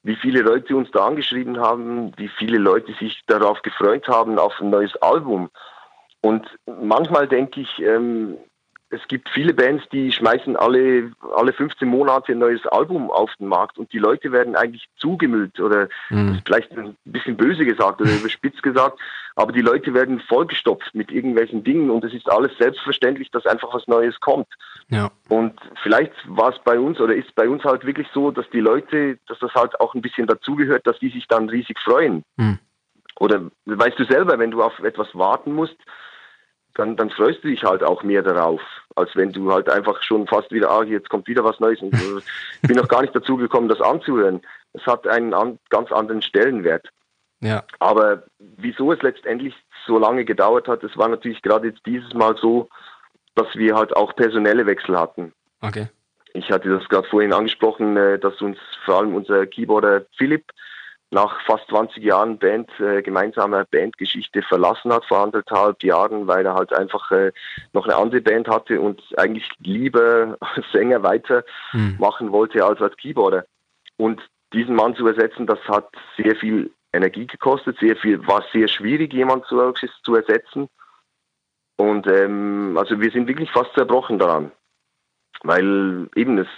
wie 0.02 0.16
viele 0.16 0.42
Leute 0.42 0.76
uns 0.76 0.90
da 0.90 1.06
angeschrieben 1.06 1.58
haben, 1.60 2.12
wie 2.18 2.28
viele 2.28 2.58
Leute 2.58 2.92
sich 2.94 3.22
darauf 3.26 3.62
gefreut 3.62 4.06
haben, 4.06 4.38
auf 4.38 4.60
ein 4.60 4.70
neues 4.70 4.94
Album. 4.96 5.50
Und 6.20 6.46
manchmal 6.66 7.26
denke 7.26 7.60
ich, 7.60 7.78
ähm, 7.80 8.36
es 8.94 9.06
gibt 9.08 9.28
viele 9.28 9.52
Bands, 9.52 9.84
die 9.92 10.12
schmeißen 10.12 10.56
alle, 10.56 11.12
alle 11.36 11.52
15 11.52 11.88
Monate 11.88 12.32
ein 12.32 12.38
neues 12.38 12.64
Album 12.66 13.10
auf 13.10 13.30
den 13.38 13.48
Markt 13.48 13.78
und 13.78 13.92
die 13.92 13.98
Leute 13.98 14.32
werden 14.32 14.56
eigentlich 14.56 14.88
zugemüllt 14.96 15.60
oder 15.60 15.88
mhm. 16.10 16.40
vielleicht 16.44 16.72
ein 16.72 16.96
bisschen 17.04 17.36
böse 17.36 17.64
gesagt 17.64 18.00
oder 18.00 18.12
überspitzt 18.12 18.62
gesagt, 18.62 18.98
aber 19.36 19.52
die 19.52 19.60
Leute 19.60 19.94
werden 19.94 20.20
vollgestopft 20.20 20.94
mit 20.94 21.10
irgendwelchen 21.10 21.64
Dingen 21.64 21.90
und 21.90 22.04
es 22.04 22.14
ist 22.14 22.30
alles 22.30 22.56
selbstverständlich, 22.58 23.30
dass 23.30 23.46
einfach 23.46 23.74
was 23.74 23.86
Neues 23.88 24.18
kommt. 24.20 24.48
Ja. 24.88 25.10
Und 25.28 25.58
vielleicht 25.82 26.12
war 26.26 26.50
es 26.50 26.58
bei 26.64 26.78
uns 26.78 27.00
oder 27.00 27.14
ist 27.14 27.34
bei 27.34 27.48
uns 27.48 27.64
halt 27.64 27.84
wirklich 27.84 28.06
so, 28.14 28.30
dass 28.30 28.48
die 28.50 28.60
Leute, 28.60 29.18
dass 29.26 29.38
das 29.40 29.52
halt 29.54 29.80
auch 29.80 29.94
ein 29.94 30.02
bisschen 30.02 30.26
dazugehört, 30.26 30.86
dass 30.86 30.98
die 31.00 31.10
sich 31.10 31.26
dann 31.26 31.48
riesig 31.48 31.78
freuen. 31.80 32.22
Mhm. 32.36 32.58
Oder 33.18 33.42
weißt 33.66 33.98
du 33.98 34.04
selber, 34.04 34.38
wenn 34.38 34.50
du 34.50 34.62
auf 34.62 34.78
etwas 34.80 35.08
warten 35.14 35.52
musst, 35.52 35.76
dann, 36.74 36.96
dann 36.96 37.10
freust 37.10 37.42
du 37.44 37.48
dich 37.48 37.62
halt 37.62 37.82
auch 37.82 38.02
mehr 38.02 38.22
darauf, 38.22 38.60
als 38.96 39.14
wenn 39.14 39.32
du 39.32 39.52
halt 39.52 39.68
einfach 39.68 40.02
schon 40.02 40.26
fast 40.26 40.50
wieder, 40.50 40.70
ah, 40.70 40.82
jetzt 40.82 41.08
kommt 41.08 41.28
wieder 41.28 41.44
was 41.44 41.60
Neues. 41.60 41.80
Und 41.80 41.94
ich 41.94 42.68
bin 42.68 42.76
noch 42.76 42.88
gar 42.88 43.02
nicht 43.02 43.14
dazu 43.14 43.36
gekommen, 43.36 43.68
das 43.68 43.80
anzuhören. 43.80 44.42
Es 44.72 44.84
hat 44.86 45.06
einen 45.06 45.34
an, 45.34 45.58
ganz 45.70 45.92
anderen 45.92 46.22
Stellenwert. 46.22 46.88
Ja. 47.40 47.62
Aber 47.78 48.24
wieso 48.38 48.92
es 48.92 49.02
letztendlich 49.02 49.54
so 49.86 49.98
lange 49.98 50.24
gedauert 50.24 50.66
hat, 50.66 50.82
das 50.82 50.96
war 50.96 51.08
natürlich 51.08 51.42
gerade 51.42 51.68
jetzt 51.68 51.84
dieses 51.86 52.12
Mal 52.14 52.36
so, 52.36 52.68
dass 53.34 53.54
wir 53.54 53.76
halt 53.76 53.96
auch 53.96 54.16
personelle 54.16 54.66
Wechsel 54.66 54.98
hatten. 54.98 55.32
Okay. 55.60 55.88
Ich 56.32 56.50
hatte 56.50 56.68
das 56.68 56.88
gerade 56.88 57.08
vorhin 57.08 57.32
angesprochen, 57.32 57.96
äh, 57.96 58.18
dass 58.18 58.40
uns 58.40 58.58
vor 58.84 58.98
allem 58.98 59.14
unser 59.14 59.46
Keyboarder 59.46 60.06
Philipp 60.16 60.50
nach 61.14 61.40
fast 61.46 61.66
20 61.68 62.02
Jahren 62.02 62.38
Band, 62.38 62.68
äh, 62.80 63.00
gemeinsamer 63.00 63.64
Bandgeschichte 63.64 64.42
verlassen 64.42 64.92
hat 64.92 65.04
vor 65.06 65.20
anderthalb 65.20 65.82
Jahren, 65.84 66.26
weil 66.26 66.44
er 66.44 66.54
halt 66.54 66.72
einfach 66.72 67.10
äh, 67.12 67.30
noch 67.72 67.84
eine 67.84 67.96
andere 67.96 68.20
Band 68.20 68.48
hatte 68.48 68.80
und 68.80 69.00
eigentlich 69.16 69.48
lieber 69.60 70.36
als 70.40 70.66
Sänger 70.72 71.02
weitermachen 71.04 72.26
mhm. 72.26 72.32
wollte 72.32 72.64
als 72.64 72.82
als 72.82 72.96
Keyboarder. 72.96 73.46
Und 73.96 74.20
diesen 74.52 74.74
Mann 74.74 74.96
zu 74.96 75.06
ersetzen, 75.06 75.46
das 75.46 75.60
hat 75.68 75.88
sehr 76.16 76.34
viel 76.34 76.72
Energie 76.92 77.26
gekostet, 77.26 77.78
sehr 77.78 77.96
viel, 77.96 78.26
war 78.26 78.44
sehr 78.52 78.66
schwierig, 78.66 79.12
jemanden 79.12 79.46
zu, 79.46 79.72
zu 80.02 80.16
ersetzen. 80.16 80.68
Und 81.76 82.08
ähm, 82.08 82.76
also 82.76 83.00
wir 83.00 83.10
sind 83.12 83.28
wirklich 83.28 83.50
fast 83.52 83.72
zerbrochen 83.74 84.18
daran. 84.18 84.50
Weil 85.42 86.08
eben 86.16 86.38
es, 86.38 86.48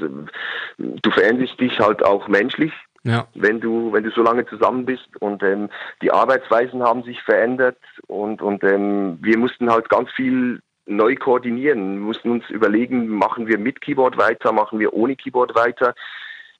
du 0.78 1.10
veränderst 1.10 1.60
dich 1.60 1.78
halt 1.78 2.02
auch 2.04 2.28
menschlich 2.28 2.72
ja. 3.06 3.26
wenn 3.34 3.60
du 3.60 3.92
wenn 3.92 4.04
du 4.04 4.10
so 4.10 4.22
lange 4.22 4.46
zusammen 4.46 4.84
bist 4.84 5.08
und 5.20 5.42
ähm, 5.42 5.70
die 6.02 6.10
Arbeitsweisen 6.10 6.82
haben 6.82 7.04
sich 7.04 7.22
verändert 7.22 7.78
und 8.06 8.42
und 8.42 8.64
ähm, 8.64 9.18
wir 9.22 9.38
mussten 9.38 9.70
halt 9.70 9.88
ganz 9.88 10.10
viel 10.10 10.60
neu 10.86 11.16
koordinieren, 11.16 11.94
wir 11.94 12.06
mussten 12.06 12.30
uns 12.30 12.48
überlegen, 12.50 13.08
machen 13.08 13.46
wir 13.46 13.58
mit 13.58 13.80
Keyboard 13.80 14.18
weiter, 14.18 14.52
machen 14.52 14.78
wir 14.78 14.92
ohne 14.92 15.16
Keyboard 15.16 15.54
weiter. 15.54 15.94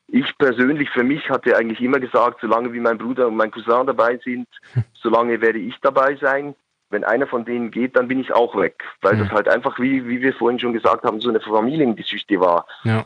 Ich 0.09 0.39
persönlich 0.39 0.91
für 0.91 1.03
mich 1.03 1.29
hatte 1.31 1.57
eigentlich 1.57 1.81
immer 1.81 1.99
gesagt, 1.99 2.39
solange 2.41 2.73
wie 2.73 2.81
mein 2.81 2.99
Bruder 2.99 3.27
und 3.27 3.37
mein 3.37 3.51
Cousin 3.51 3.87
dabei 3.87 4.19
sind, 4.25 4.47
solange 4.95 5.41
werde 5.41 5.59
ich 5.59 5.77
dabei 5.81 6.17
sein. 6.17 6.55
Wenn 6.89 7.03
einer 7.03 7.27
von 7.27 7.45
denen 7.45 7.73
geht, 7.73 7.97
dann 7.97 8.07
bin 8.07 8.21
ich 8.21 8.33
auch 8.33 8.57
weg, 8.57 8.85
weil 9.03 9.15
mhm. 9.15 9.19
das 9.19 9.31
halt 9.31 9.49
einfach, 9.49 9.81
wie, 9.81 10.07
wie 10.07 10.21
wir 10.21 10.33
vorhin 10.33 10.61
schon 10.61 10.73
gesagt 10.73 11.03
haben, 11.03 11.21
so 11.21 11.29
eine 11.29 11.41
Familiengeschichte 11.41 12.39
war. 12.39 12.67
Ja. 12.85 13.05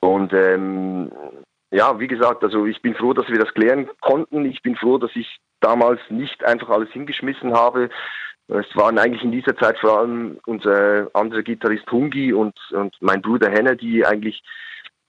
Und 0.00 0.34
ähm, 0.34 1.10
ja, 1.70 1.98
wie 1.98 2.06
gesagt, 2.06 2.44
also 2.44 2.66
ich 2.66 2.80
bin 2.80 2.94
froh, 2.94 3.12
dass 3.12 3.28
wir 3.28 3.38
das 3.38 3.52
klären 3.54 3.88
konnten. 4.00 4.44
Ich 4.44 4.62
bin 4.62 4.76
froh, 4.76 4.98
dass 4.98 5.10
ich 5.14 5.38
damals 5.60 6.00
nicht 6.10 6.44
einfach 6.44 6.68
alles 6.70 6.90
hingeschmissen 6.90 7.52
habe. 7.54 7.90
Es 8.48 8.66
waren 8.76 8.98
eigentlich 8.98 9.24
in 9.24 9.32
dieser 9.32 9.56
Zeit 9.56 9.78
vor 9.78 9.98
allem 9.98 10.38
unser 10.46 11.08
anderer 11.14 11.42
Gitarrist 11.42 11.90
Hungi 11.90 12.32
und, 12.32 12.56
und 12.70 12.94
mein 13.00 13.20
Bruder 13.20 13.50
Henner, 13.50 13.74
die 13.74 14.06
eigentlich 14.06 14.42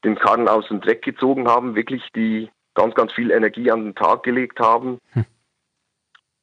den 0.03 0.15
Karren 0.15 0.47
aus 0.47 0.67
dem 0.69 0.81
Dreck 0.81 1.03
gezogen 1.03 1.47
haben, 1.47 1.75
wirklich 1.75 2.03
die 2.15 2.49
ganz, 2.73 2.95
ganz 2.95 3.13
viel 3.13 3.29
Energie 3.29 3.69
an 3.69 3.85
den 3.85 3.95
Tag 3.95 4.23
gelegt 4.23 4.59
haben. 4.59 4.99
Hm. 5.11 5.25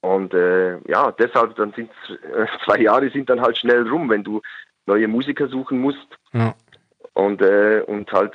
Und 0.01 0.35
äh, 0.35 0.79
ja, 0.87 1.11
deshalb 1.13 1.57
dann 1.57 1.73
sind 1.73 1.91
äh, 2.09 2.47
zwei 2.65 2.79
Jahre 2.79 3.11
sind 3.11 3.29
dann 3.31 3.41
halt 3.41 3.59
schnell 3.59 3.89
rum, 3.89 4.09
wenn 4.11 4.23
du 4.23 4.43
neue 4.87 5.09
Musiker 5.09 5.49
suchen 5.49 5.81
musst. 5.81 6.07
Ja 6.33 6.55
und, 7.15 7.41
äh, 7.41 7.83
und 7.87 8.11
halt 8.13 8.33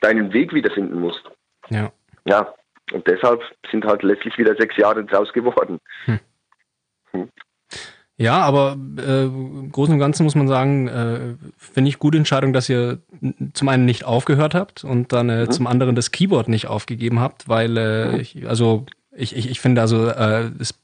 deinen 0.00 0.32
Weg 0.32 0.52
wiederfinden 0.52 1.00
musst. 1.00 1.22
Ja. 1.70 1.92
Ja, 2.24 2.54
und 2.92 3.06
deshalb 3.06 3.42
sind 3.70 3.84
halt 3.84 4.02
letztlich 4.02 4.36
wieder 4.38 4.54
sechs 4.56 4.76
Jahre 4.76 5.04
draus 5.04 5.32
geworden. 5.32 5.78
Hm. 6.04 6.20
Hm. 7.12 7.28
Ja, 8.16 8.40
aber 8.40 8.76
äh, 8.98 9.24
im 9.24 9.72
Großen 9.72 9.94
und 9.94 9.98
Ganzen 9.98 10.24
muss 10.24 10.34
man 10.34 10.46
sagen, 10.46 10.86
äh, 10.86 11.34
finde 11.56 11.88
ich 11.88 11.98
gute 11.98 12.18
Entscheidung, 12.18 12.52
dass 12.52 12.68
ihr 12.68 12.98
zum 13.54 13.68
einen 13.68 13.84
nicht 13.84 14.04
aufgehört 14.04 14.54
habt 14.54 14.84
und 14.84 15.12
dann 15.12 15.28
äh, 15.28 15.46
mhm. 15.46 15.50
zum 15.50 15.66
anderen 15.66 15.96
das 15.96 16.12
Keyboard 16.12 16.48
nicht 16.48 16.68
aufgegeben 16.68 17.20
habt, 17.20 17.48
weil 17.48 17.76
äh, 17.76 18.20
ich, 18.20 18.46
also 18.46 18.86
ich, 19.10 19.34
ich, 19.36 19.50
ich 19.50 19.60
finde 19.60 19.80
also 19.80 20.06
äh, 20.06 20.50
es 20.60 20.78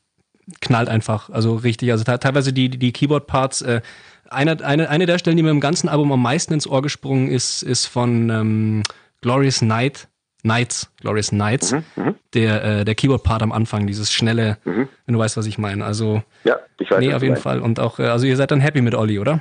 knallt 0.60 0.88
einfach, 0.88 1.30
also 1.30 1.54
richtig, 1.56 1.92
also 1.92 2.04
teilweise 2.04 2.52
die 2.52 2.70
die 2.70 2.92
Keyboard-Parts. 2.92 3.62
Äh, 3.62 3.82
eine, 4.30 4.64
eine, 4.64 4.88
eine 4.88 5.06
der 5.06 5.18
Stellen, 5.18 5.36
die 5.36 5.42
mir 5.42 5.50
im 5.50 5.60
ganzen 5.60 5.88
Album 5.88 6.12
am 6.12 6.22
meisten 6.22 6.52
ins 6.52 6.66
Ohr 6.66 6.82
gesprungen 6.82 7.28
ist, 7.30 7.62
ist 7.62 7.86
von 7.86 8.30
ähm, 8.30 8.82
Glorious 9.20 9.62
Night 9.62 10.08
Knights, 10.42 10.92
Glorious 11.00 11.30
Knights, 11.30 11.72
mhm, 11.72 11.84
mhm, 11.96 12.14
der, 12.34 12.64
äh, 12.64 12.84
der 12.84 12.94
Keyboard-Part 12.94 13.42
am 13.42 13.52
Anfang, 13.52 13.86
dieses 13.86 14.12
schnelle, 14.12 14.58
mhm. 14.64 14.88
wenn 15.04 15.12
du 15.12 15.18
weißt, 15.18 15.36
was 15.36 15.46
ich 15.46 15.58
meine. 15.58 15.84
Also, 15.84 16.22
ja, 16.44 16.58
ich 16.78 16.90
weiß. 16.90 17.00
Nee, 17.00 17.12
auf 17.12 17.22
jeden 17.22 17.34
meinst. 17.34 17.42
Fall. 17.42 17.60
Und 17.60 17.80
auch, 17.80 17.98
äh, 17.98 18.06
also 18.06 18.26
ihr 18.26 18.36
seid 18.36 18.50
dann 18.50 18.60
happy 18.60 18.80
mit 18.80 18.94
Olli, 18.94 19.18
oder? 19.18 19.40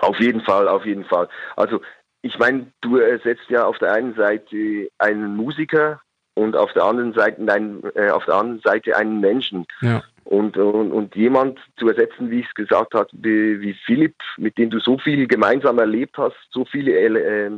Auf 0.00 0.18
jeden 0.20 0.42
Fall, 0.42 0.68
auf 0.68 0.84
jeden 0.84 1.04
Fall. 1.04 1.28
Also, 1.56 1.80
ich 2.22 2.38
meine, 2.38 2.66
du 2.82 2.98
ersetzt 2.98 3.48
ja 3.48 3.64
auf 3.64 3.78
der 3.78 3.92
einen 3.92 4.14
Seite 4.14 4.88
einen 4.98 5.36
Musiker 5.36 6.00
und 6.40 6.56
auf 6.56 6.72
der 6.72 6.84
anderen 6.84 7.12
Seite 7.12 7.52
einen, 7.52 7.82
äh, 7.94 8.10
auf 8.10 8.24
der 8.24 8.36
anderen 8.36 8.60
Seite 8.60 8.96
einen 8.96 9.20
Menschen. 9.20 9.66
Ja. 9.82 10.02
Und, 10.24 10.56
und, 10.56 10.92
und 10.92 11.14
jemand 11.14 11.58
zu 11.76 11.88
ersetzen, 11.88 12.30
wie 12.30 12.40
ich 12.40 12.46
es 12.46 12.54
gesagt 12.54 12.94
habe, 12.94 13.08
wie, 13.12 13.60
wie 13.60 13.74
Philipp, 13.74 14.16
mit 14.38 14.56
dem 14.56 14.70
du 14.70 14.80
so 14.80 14.96
viel 14.96 15.26
gemeinsam 15.26 15.78
erlebt 15.78 16.16
hast, 16.16 16.36
so 16.50 16.64
viele, 16.64 16.92
äh, 16.92 17.50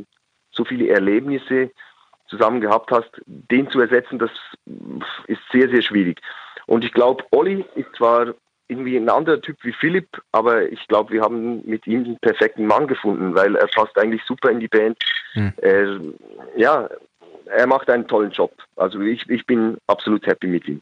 so 0.51 0.65
viele 0.65 0.89
Erlebnisse, 0.89 1.71
zusammen 2.27 2.61
gehabt 2.61 2.89
hast, 2.91 3.11
den 3.25 3.69
zu 3.69 3.79
ersetzen, 3.79 4.17
das 4.17 4.31
ist 5.27 5.41
sehr, 5.51 5.69
sehr 5.69 5.83
schwierig. 5.83 6.19
Und 6.65 6.83
ich 6.83 6.91
glaube, 6.91 7.23
Olli 7.31 7.63
ist 7.75 7.93
zwar 7.95 8.33
irgendwie 8.67 8.97
ein 8.97 9.09
anderer 9.09 9.39
Typ 9.39 9.57
wie 9.61 9.73
Philipp, 9.73 10.07
aber 10.31 10.71
ich 10.71 10.87
glaube, 10.87 11.13
wir 11.13 11.21
haben 11.21 11.61
mit 11.65 11.85
ihm 11.85 12.05
den 12.05 12.17
perfekten 12.19 12.65
Mann 12.65 12.87
gefunden, 12.87 13.35
weil 13.35 13.55
er 13.55 13.67
passt 13.67 13.97
eigentlich 13.99 14.23
super 14.23 14.49
in 14.49 14.59
die 14.59 14.67
Band. 14.67 14.97
Hm. 15.33 15.53
Er, 15.57 15.99
ja, 16.55 16.89
er 17.45 17.67
macht 17.67 17.89
einen 17.89 18.07
tollen 18.07 18.31
Job. 18.31 18.51
Also 18.75 18.99
ich, 19.01 19.29
ich 19.29 19.45
bin 19.45 19.77
absolut 19.87 20.25
happy 20.25 20.47
mit 20.47 20.67
ihm. 20.67 20.81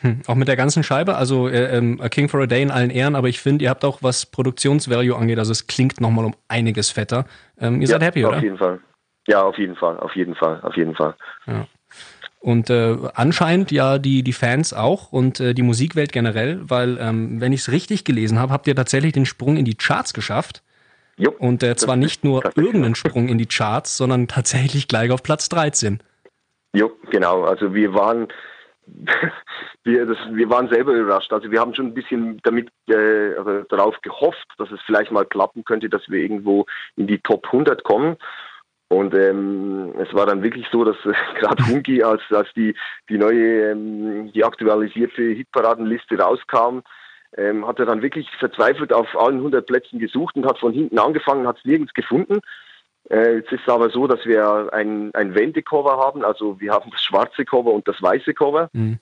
Hm, 0.00 0.22
auch 0.26 0.34
mit 0.34 0.48
der 0.48 0.56
ganzen 0.56 0.82
Scheibe, 0.82 1.16
also 1.16 1.48
äh, 1.48 1.96
A 2.00 2.08
King 2.08 2.28
for 2.28 2.40
a 2.40 2.46
Day 2.46 2.62
in 2.62 2.70
allen 2.70 2.90
Ehren, 2.90 3.14
aber 3.14 3.28
ich 3.28 3.40
finde, 3.40 3.64
ihr 3.64 3.70
habt 3.70 3.84
auch 3.84 4.02
was 4.02 4.24
Produktionsvalue 4.24 5.14
angeht, 5.14 5.38
also 5.38 5.52
es 5.52 5.66
klingt 5.66 6.00
nochmal 6.00 6.24
um 6.24 6.34
einiges 6.48 6.90
fetter. 6.90 7.26
Ähm, 7.58 7.82
ihr 7.82 7.88
ja, 7.88 7.92
seid 7.92 8.02
happy, 8.02 8.24
oder? 8.24 8.38
Auf 8.38 8.42
jeden 8.42 8.56
Fall. 8.56 8.80
Ja, 9.26 9.42
auf 9.42 9.58
jeden 9.58 9.76
Fall, 9.76 9.98
auf 9.98 10.16
jeden 10.16 10.34
Fall, 10.34 10.60
auf 10.62 10.76
jeden 10.76 10.94
Fall. 10.94 11.14
Ja. 11.46 11.66
Und 12.40 12.70
äh, 12.70 12.96
anscheinend 13.14 13.70
ja 13.70 13.98
die, 13.98 14.22
die 14.22 14.32
Fans 14.32 14.72
auch 14.72 15.12
und 15.12 15.40
äh, 15.40 15.52
die 15.52 15.62
Musikwelt 15.62 16.12
generell, 16.12 16.60
weil, 16.62 16.96
ähm, 16.98 17.38
wenn 17.38 17.52
ich 17.52 17.60
es 17.60 17.70
richtig 17.70 18.04
gelesen 18.04 18.38
habe, 18.38 18.52
habt 18.54 18.66
ihr 18.66 18.74
tatsächlich 18.74 19.12
den 19.12 19.26
Sprung 19.26 19.58
in 19.58 19.66
die 19.66 19.74
Charts 19.74 20.14
geschafft. 20.14 20.62
Jo, 21.20 21.34
und 21.38 21.62
äh, 21.62 21.76
zwar 21.76 21.96
nicht 21.96 22.24
nur 22.24 22.42
irgendeinen 22.56 22.94
Sprung 22.94 23.28
in 23.28 23.36
die 23.36 23.44
Charts, 23.44 23.98
sondern 23.98 24.26
tatsächlich 24.26 24.88
gleich 24.88 25.10
auf 25.10 25.22
Platz 25.22 25.50
13. 25.50 26.02
Jo, 26.72 26.92
genau. 27.10 27.44
Also 27.44 27.74
wir 27.74 27.92
waren, 27.92 28.28
wir, 29.84 30.06
das, 30.06 30.16
wir 30.32 30.48
waren 30.48 30.70
selber 30.70 30.94
überrascht. 30.94 31.30
Also 31.30 31.50
wir 31.50 31.60
haben 31.60 31.74
schon 31.74 31.88
ein 31.88 31.94
bisschen 31.94 32.40
damit 32.42 32.70
äh, 32.88 33.34
also 33.36 33.64
darauf 33.68 34.00
gehofft, 34.00 34.46
dass 34.56 34.70
es 34.70 34.80
vielleicht 34.86 35.12
mal 35.12 35.26
klappen 35.26 35.62
könnte, 35.64 35.90
dass 35.90 36.08
wir 36.08 36.22
irgendwo 36.22 36.64
in 36.96 37.06
die 37.06 37.18
Top 37.18 37.44
100 37.48 37.84
kommen. 37.84 38.16
Und 38.88 39.14
ähm, 39.14 39.92
es 39.98 40.12
war 40.14 40.24
dann 40.24 40.42
wirklich 40.42 40.66
so, 40.72 40.84
dass 40.84 40.96
äh, 41.04 41.12
gerade 41.38 41.66
Hunki, 41.66 42.02
als, 42.02 42.22
als 42.30 42.48
die, 42.56 42.74
die 43.10 43.18
neue, 43.18 43.72
ähm, 43.72 44.32
die 44.32 44.42
aktualisierte 44.42 45.20
Hitparadenliste 45.20 46.18
rauskam, 46.18 46.80
ähm, 47.36 47.66
hat 47.66 47.78
er 47.78 47.86
dann 47.86 48.02
wirklich 48.02 48.28
verzweifelt 48.38 48.92
auf 48.92 49.16
allen 49.16 49.36
100 49.36 49.66
Plätzen 49.66 49.98
gesucht 49.98 50.36
und 50.36 50.46
hat 50.46 50.58
von 50.58 50.72
hinten 50.72 50.98
angefangen, 50.98 51.46
hat 51.46 51.58
es 51.58 51.64
nirgends 51.64 51.94
gefunden. 51.94 52.40
Äh, 53.08 53.36
jetzt 53.36 53.52
ist 53.52 53.62
es 53.62 53.72
aber 53.72 53.90
so, 53.90 54.06
dass 54.06 54.24
wir 54.26 54.72
ein, 54.72 55.14
ein 55.14 55.34
Wendecover 55.34 55.96
haben, 55.96 56.24
also 56.24 56.60
wir 56.60 56.72
haben 56.72 56.90
das 56.90 57.02
schwarze 57.02 57.44
Cover 57.44 57.72
und 57.72 57.86
das 57.88 58.00
weiße 58.02 58.34
Cover. 58.34 58.68
Mhm. 58.72 58.98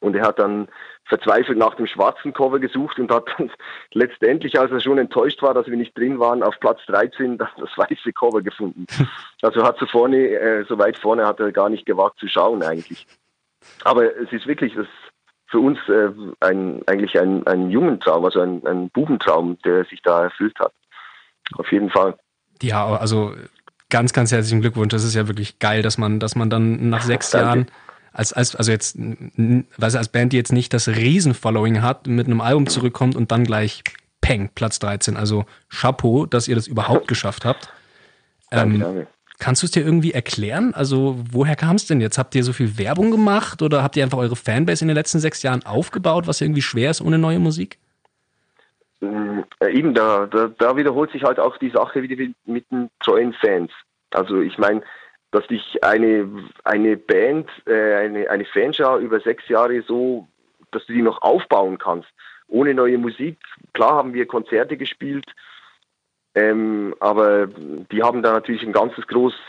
Und 0.00 0.14
er 0.14 0.26
hat 0.26 0.38
dann 0.38 0.68
verzweifelt 1.06 1.58
nach 1.58 1.74
dem 1.74 1.86
schwarzen 1.86 2.32
Cover 2.32 2.60
gesucht 2.60 2.98
und 2.98 3.10
hat 3.10 3.24
dann 3.36 3.50
letztendlich, 3.92 4.58
als 4.58 4.70
er 4.70 4.80
schon 4.80 4.98
enttäuscht 4.98 5.42
war, 5.42 5.54
dass 5.54 5.66
wir 5.66 5.76
nicht 5.76 5.96
drin 5.96 6.20
waren, 6.20 6.42
auf 6.42 6.58
Platz 6.60 6.80
13 6.86 7.38
das, 7.38 7.48
das 7.58 7.70
weiße 7.76 8.12
Cover 8.12 8.42
gefunden. 8.42 8.86
Also 9.40 9.62
hat 9.62 9.78
so 9.78 9.86
vorne, 9.86 10.16
äh, 10.16 10.64
so 10.64 10.78
weit 10.78 10.98
vorne 10.98 11.24
hat 11.24 11.38
er 11.38 11.52
gar 11.52 11.68
nicht 11.68 11.86
gewagt 11.86 12.18
zu 12.18 12.26
schauen 12.26 12.60
eigentlich. 12.64 13.06
Aber 13.84 14.16
es 14.16 14.32
ist 14.32 14.48
wirklich 14.48 14.74
das 14.74 14.88
für 15.48 15.60
uns 15.60 15.78
äh, 15.88 16.10
ein, 16.40 16.82
eigentlich 16.86 17.18
ein, 17.18 17.46
ein 17.46 17.70
Jungentraum, 17.70 18.24
also 18.24 18.40
ein, 18.40 18.64
ein 18.66 18.90
Bubentraum, 18.90 19.58
der 19.64 19.84
sich 19.86 20.00
da 20.02 20.24
erfüllt 20.24 20.58
hat. 20.58 20.72
Auf 21.56 21.70
jeden 21.72 21.90
Fall. 21.90 22.16
Ja, 22.62 22.86
also 22.96 23.34
ganz, 23.88 24.12
ganz 24.12 24.30
herzlichen 24.30 24.60
Glückwunsch. 24.60 24.90
Das 24.90 25.04
ist 25.04 25.14
ja 25.14 25.26
wirklich 25.26 25.58
geil, 25.58 25.82
dass 25.82 25.96
man, 25.96 26.20
dass 26.20 26.36
man 26.36 26.50
dann 26.50 26.90
nach 26.90 27.02
sechs 27.02 27.32
Jahren 27.32 27.66
als, 28.12 28.32
als, 28.32 28.56
also 28.56 28.70
jetzt, 28.72 28.98
weiß 28.98 29.96
als 29.96 30.08
Band, 30.08 30.32
die 30.32 30.36
jetzt 30.36 30.52
nicht 30.52 30.74
das 30.74 30.88
Riesen-Following 30.88 31.82
hat, 31.82 32.06
mit 32.06 32.26
einem 32.26 32.40
Album 32.40 32.66
zurückkommt 32.66 33.16
und 33.16 33.30
dann 33.32 33.44
gleich 33.44 33.84
Peng, 34.20 34.50
Platz 34.54 34.78
13. 34.80 35.16
Also 35.16 35.46
Chapeau, 35.70 36.26
dass 36.26 36.48
ihr 36.48 36.56
das 36.56 36.66
überhaupt 36.66 37.08
geschafft 37.08 37.44
habt. 37.44 37.72
Ähm, 38.50 38.80
danke, 38.80 39.06
Kannst 39.38 39.62
du 39.62 39.66
es 39.66 39.70
dir 39.70 39.84
irgendwie 39.84 40.12
erklären? 40.12 40.74
Also, 40.74 41.16
woher 41.30 41.54
kam 41.54 41.76
es 41.76 41.86
denn 41.86 42.00
jetzt? 42.00 42.18
Habt 42.18 42.34
ihr 42.34 42.42
so 42.42 42.52
viel 42.52 42.76
Werbung 42.76 43.12
gemacht 43.12 43.62
oder 43.62 43.84
habt 43.84 43.96
ihr 43.96 44.02
einfach 44.02 44.18
eure 44.18 44.34
Fanbase 44.34 44.82
in 44.82 44.88
den 44.88 44.96
letzten 44.96 45.20
sechs 45.20 45.42
Jahren 45.42 45.64
aufgebaut, 45.64 46.26
was 46.26 46.40
irgendwie 46.40 46.62
schwer 46.62 46.90
ist 46.90 47.00
ohne 47.00 47.18
neue 47.18 47.38
Musik? 47.38 47.78
Äh, 49.00 49.72
eben, 49.72 49.94
da, 49.94 50.26
da, 50.26 50.48
da 50.48 50.76
wiederholt 50.76 51.12
sich 51.12 51.22
halt 51.22 51.38
auch 51.38 51.56
die 51.58 51.70
Sache 51.70 52.02
wieder 52.02 52.16
mit 52.46 52.68
den 52.72 52.90
treuen 52.98 53.32
Fans. 53.32 53.70
Also, 54.10 54.40
ich 54.40 54.58
meine, 54.58 54.82
dass 55.30 55.46
dich 55.46 55.84
eine, 55.84 56.28
eine 56.64 56.96
Band, 56.96 57.48
äh, 57.66 57.94
eine, 57.94 58.28
eine 58.30 58.44
Fanschar 58.44 58.98
über 58.98 59.20
sechs 59.20 59.48
Jahre 59.48 59.82
so, 59.82 60.26
dass 60.72 60.84
du 60.86 60.94
die 60.94 61.02
noch 61.02 61.22
aufbauen 61.22 61.78
kannst. 61.78 62.08
Ohne 62.48 62.74
neue 62.74 62.98
Musik. 62.98 63.38
Klar 63.74 63.92
haben 63.92 64.14
wir 64.14 64.26
Konzerte 64.26 64.76
gespielt, 64.76 65.26
ähm, 66.34 66.94
aber 67.00 67.46
die 67.46 68.02
haben 68.02 68.22
da 68.22 68.32
natürlich 68.32 68.62
ein 68.62 68.72
ganzes 68.72 69.06
großes, 69.06 69.40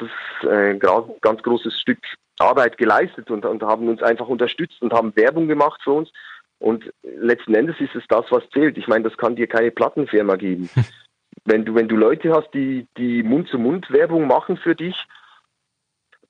äh, 0.44 0.76
ganz 0.76 1.44
großes 1.44 1.80
Stück 1.80 2.00
Arbeit 2.40 2.78
geleistet 2.78 3.30
und, 3.30 3.46
und 3.46 3.64
haben 3.64 3.90
uns 3.90 4.02
einfach 4.02 4.28
unterstützt 4.28 4.82
und 4.82 4.94
haben 4.94 5.16
Werbung 5.16 5.48
gemacht 5.48 5.82
für 5.84 5.92
uns. 5.92 6.12
Und 6.58 6.92
letzten 7.04 7.56
Endes 7.56 7.80
ist 7.80 7.96
es 7.96 8.04
das, 8.08 8.26
was 8.30 8.50
zählt. 8.52 8.78
Ich 8.78 8.88
meine, 8.88 9.04
das 9.04 9.18
kann 9.18 9.36
dir 9.36 9.48
keine 9.48 9.72
Plattenfirma 9.72 10.36
geben. 10.36 10.70
wenn 11.46 11.66
du, 11.66 11.76
wenn 11.76 11.88
du 11.88 11.96
Leute 11.96 12.34
hast, 12.34 12.50
die, 12.54 12.88
die 12.98 13.24
Mund-zu-Mund-Werbung 13.24 14.28
machen 14.28 14.58
für 14.58 14.76
dich, 14.76 15.06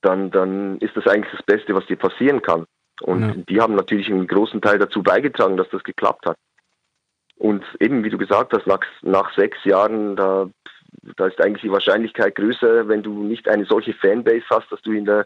dann, 0.02 0.32
dann 0.32 0.78
ist 0.80 0.96
das 0.96 1.08
eigentlich 1.08 1.32
das 1.32 1.44
Beste, 1.44 1.76
was 1.76 1.86
dir 1.88 1.98
passieren 1.98 2.42
kann. 2.42 2.66
Und 3.02 3.22
ja. 3.22 3.34
die 3.50 3.62
haben 3.62 3.76
natürlich 3.76 4.10
einen 4.10 4.28
großen 4.28 4.62
Teil 4.62 4.80
dazu 4.80 5.04
beigetragen, 5.04 5.58
dass 5.58 5.70
das 5.70 5.84
geklappt 5.84 6.26
hat. 6.26 6.38
Und 7.40 7.64
eben, 7.80 8.04
wie 8.04 8.10
du 8.10 8.18
gesagt 8.18 8.54
hast, 8.54 8.68
nach, 8.68 8.82
nach 9.02 9.34
sechs 9.36 9.58
Jahren, 9.64 10.16
da, 10.18 10.48
da 11.16 11.28
ist 11.28 11.42
eigentlich 11.42 11.62
die 11.62 11.72
Wahrscheinlichkeit 11.72 12.36
größer, 12.36 12.88
wenn 12.88 13.02
du 13.02 13.24
nicht 13.24 13.48
eine 13.48 13.66
solche 13.66 13.94
Fanbase 13.94 14.46
hast, 14.50 14.70
dass 14.72 14.82
du 14.82 14.92
in 14.92 15.06
der 15.06 15.26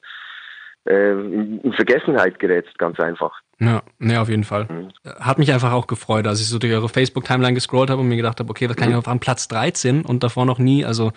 äh, 0.85 1.11
in, 1.11 1.73
Vergessenheit 1.75 2.37
gerätst, 2.37 2.77
ganz 2.77 2.99
einfach. 2.99 3.33
Ja, 3.59 3.81
ne, 3.97 4.21
auf 4.21 4.29
jeden 4.29 4.43
Fall. 4.43 4.67
Mhm. 4.69 4.89
Hat 5.19 5.39
mich 5.39 5.51
einfach 5.51 5.71
auch 5.71 5.87
gefreut, 5.87 6.27
als 6.27 6.39
ich 6.39 6.47
so 6.47 6.59
durch 6.59 6.73
eure 6.73 6.89
Facebook-Timeline 6.89 7.55
gescrollt 7.55 7.89
habe 7.89 8.01
und 8.01 8.07
mir 8.09 8.17
gedacht 8.17 8.39
habe, 8.39 8.49
okay, 8.49 8.69
was 8.69 8.75
kann 8.75 8.89
ich 8.89 8.93
mhm. 8.93 8.99
auf 8.99 9.07
an 9.07 9.19
Platz 9.19 9.47
13 9.47 10.05
und 10.05 10.23
davor 10.23 10.45
noch 10.45 10.59
nie, 10.59 10.85
also 10.85 11.13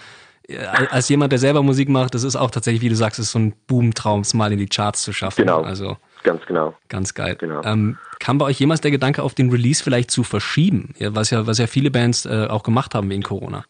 äh, 0.48 0.56
als 0.56 1.10
jemand, 1.10 1.32
der 1.32 1.38
selber 1.38 1.62
Musik 1.62 1.90
macht, 1.90 2.14
das 2.14 2.22
ist 2.22 2.36
auch 2.36 2.50
tatsächlich, 2.50 2.82
wie 2.82 2.88
du 2.88 2.94
sagst, 2.94 3.18
ist 3.18 3.32
so 3.32 3.38
ein 3.38 3.54
Boomtraum, 3.66 4.20
es 4.20 4.32
mal 4.32 4.50
in 4.50 4.58
die 4.58 4.68
Charts 4.68 5.02
zu 5.02 5.12
schaffen. 5.12 5.42
Genau. 5.42 5.60
Also 5.60 5.98
ganz 6.23 6.44
genau. 6.46 6.75
Ganz 6.88 7.14
geil. 7.14 7.37
Genau. 7.37 7.62
Ähm, 7.64 7.99
kam 8.18 8.38
bei 8.38 8.46
euch 8.46 8.58
jemals 8.58 8.80
der 8.80 8.90
Gedanke 8.90 9.23
auf 9.23 9.35
den 9.35 9.50
Release 9.50 9.82
vielleicht 9.82 10.11
zu 10.11 10.23
verschieben, 10.23 10.94
was 11.00 11.30
ja, 11.30 11.46
was 11.46 11.58
ja 11.58 11.66
viele 11.66 11.90
Bands 11.90 12.26
äh, 12.26 12.46
auch 12.49 12.62
gemacht 12.62 12.94
haben 12.94 13.11
wegen 13.11 13.23
Corona? 13.23 13.64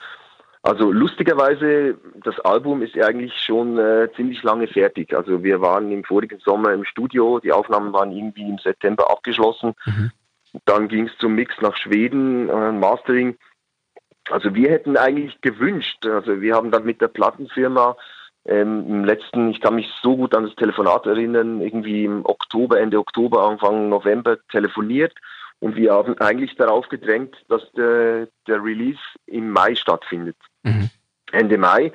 Also 0.67 0.91
lustigerweise, 0.91 1.97
das 2.25 2.41
Album 2.41 2.83
ist 2.83 2.99
eigentlich 2.99 3.33
schon 3.41 3.79
äh, 3.79 4.09
ziemlich 4.17 4.43
lange 4.43 4.67
fertig. 4.67 5.15
Also 5.15 5.45
wir 5.45 5.61
waren 5.61 5.93
im 5.93 6.03
vorigen 6.03 6.41
Sommer 6.41 6.73
im 6.73 6.85
Studio, 6.85 7.39
die 7.39 7.53
Aufnahmen 7.53 7.93
waren 7.93 8.11
irgendwie 8.11 8.49
im 8.49 8.59
September 8.59 9.09
abgeschlossen. 9.09 9.75
Mhm. 9.85 10.11
Dann 10.65 10.89
ging 10.89 11.07
es 11.07 11.17
zum 11.19 11.37
Mix 11.37 11.55
nach 11.61 11.77
Schweden, 11.77 12.49
äh, 12.49 12.73
Mastering. 12.73 13.37
Also 14.29 14.57
wir 14.57 14.71
hätten 14.71 14.97
eigentlich 14.97 15.41
gewünscht, 15.41 16.05
also 16.05 16.41
wir 16.41 16.57
haben 16.57 16.73
dann 16.73 16.85
mit 16.85 17.01
der 17.01 17.09
Plattenfirma 17.09 17.97
ähm, 18.47 18.87
im 18.89 19.05
letzten, 19.05 19.51
ich 19.51 19.61
kann 19.61 19.75
mich 19.75 19.89
so 20.03 20.17
gut 20.17 20.35
an 20.35 20.45
das 20.45 20.55
Telefonat 20.57 21.07
erinnern, 21.07 21.61
irgendwie 21.61 22.05
im 22.05 22.25
Oktober, 22.25 22.81
Ende 22.81 22.99
Oktober, 22.99 23.49
Anfang 23.49 23.89
November 23.89 24.39
telefoniert 24.51 25.15
und 25.61 25.77
wir 25.77 25.93
haben 25.93 26.19
eigentlich 26.19 26.55
darauf 26.57 26.89
gedrängt, 26.89 27.37
dass 27.49 27.63
der, 27.73 28.29
der 28.47 28.63
Release 28.63 29.01
im 29.27 29.51
Mai 29.51 29.75
stattfindet. 29.75 30.37
Mhm. 30.63 30.91
Ende 31.33 31.59
Mai. 31.59 31.93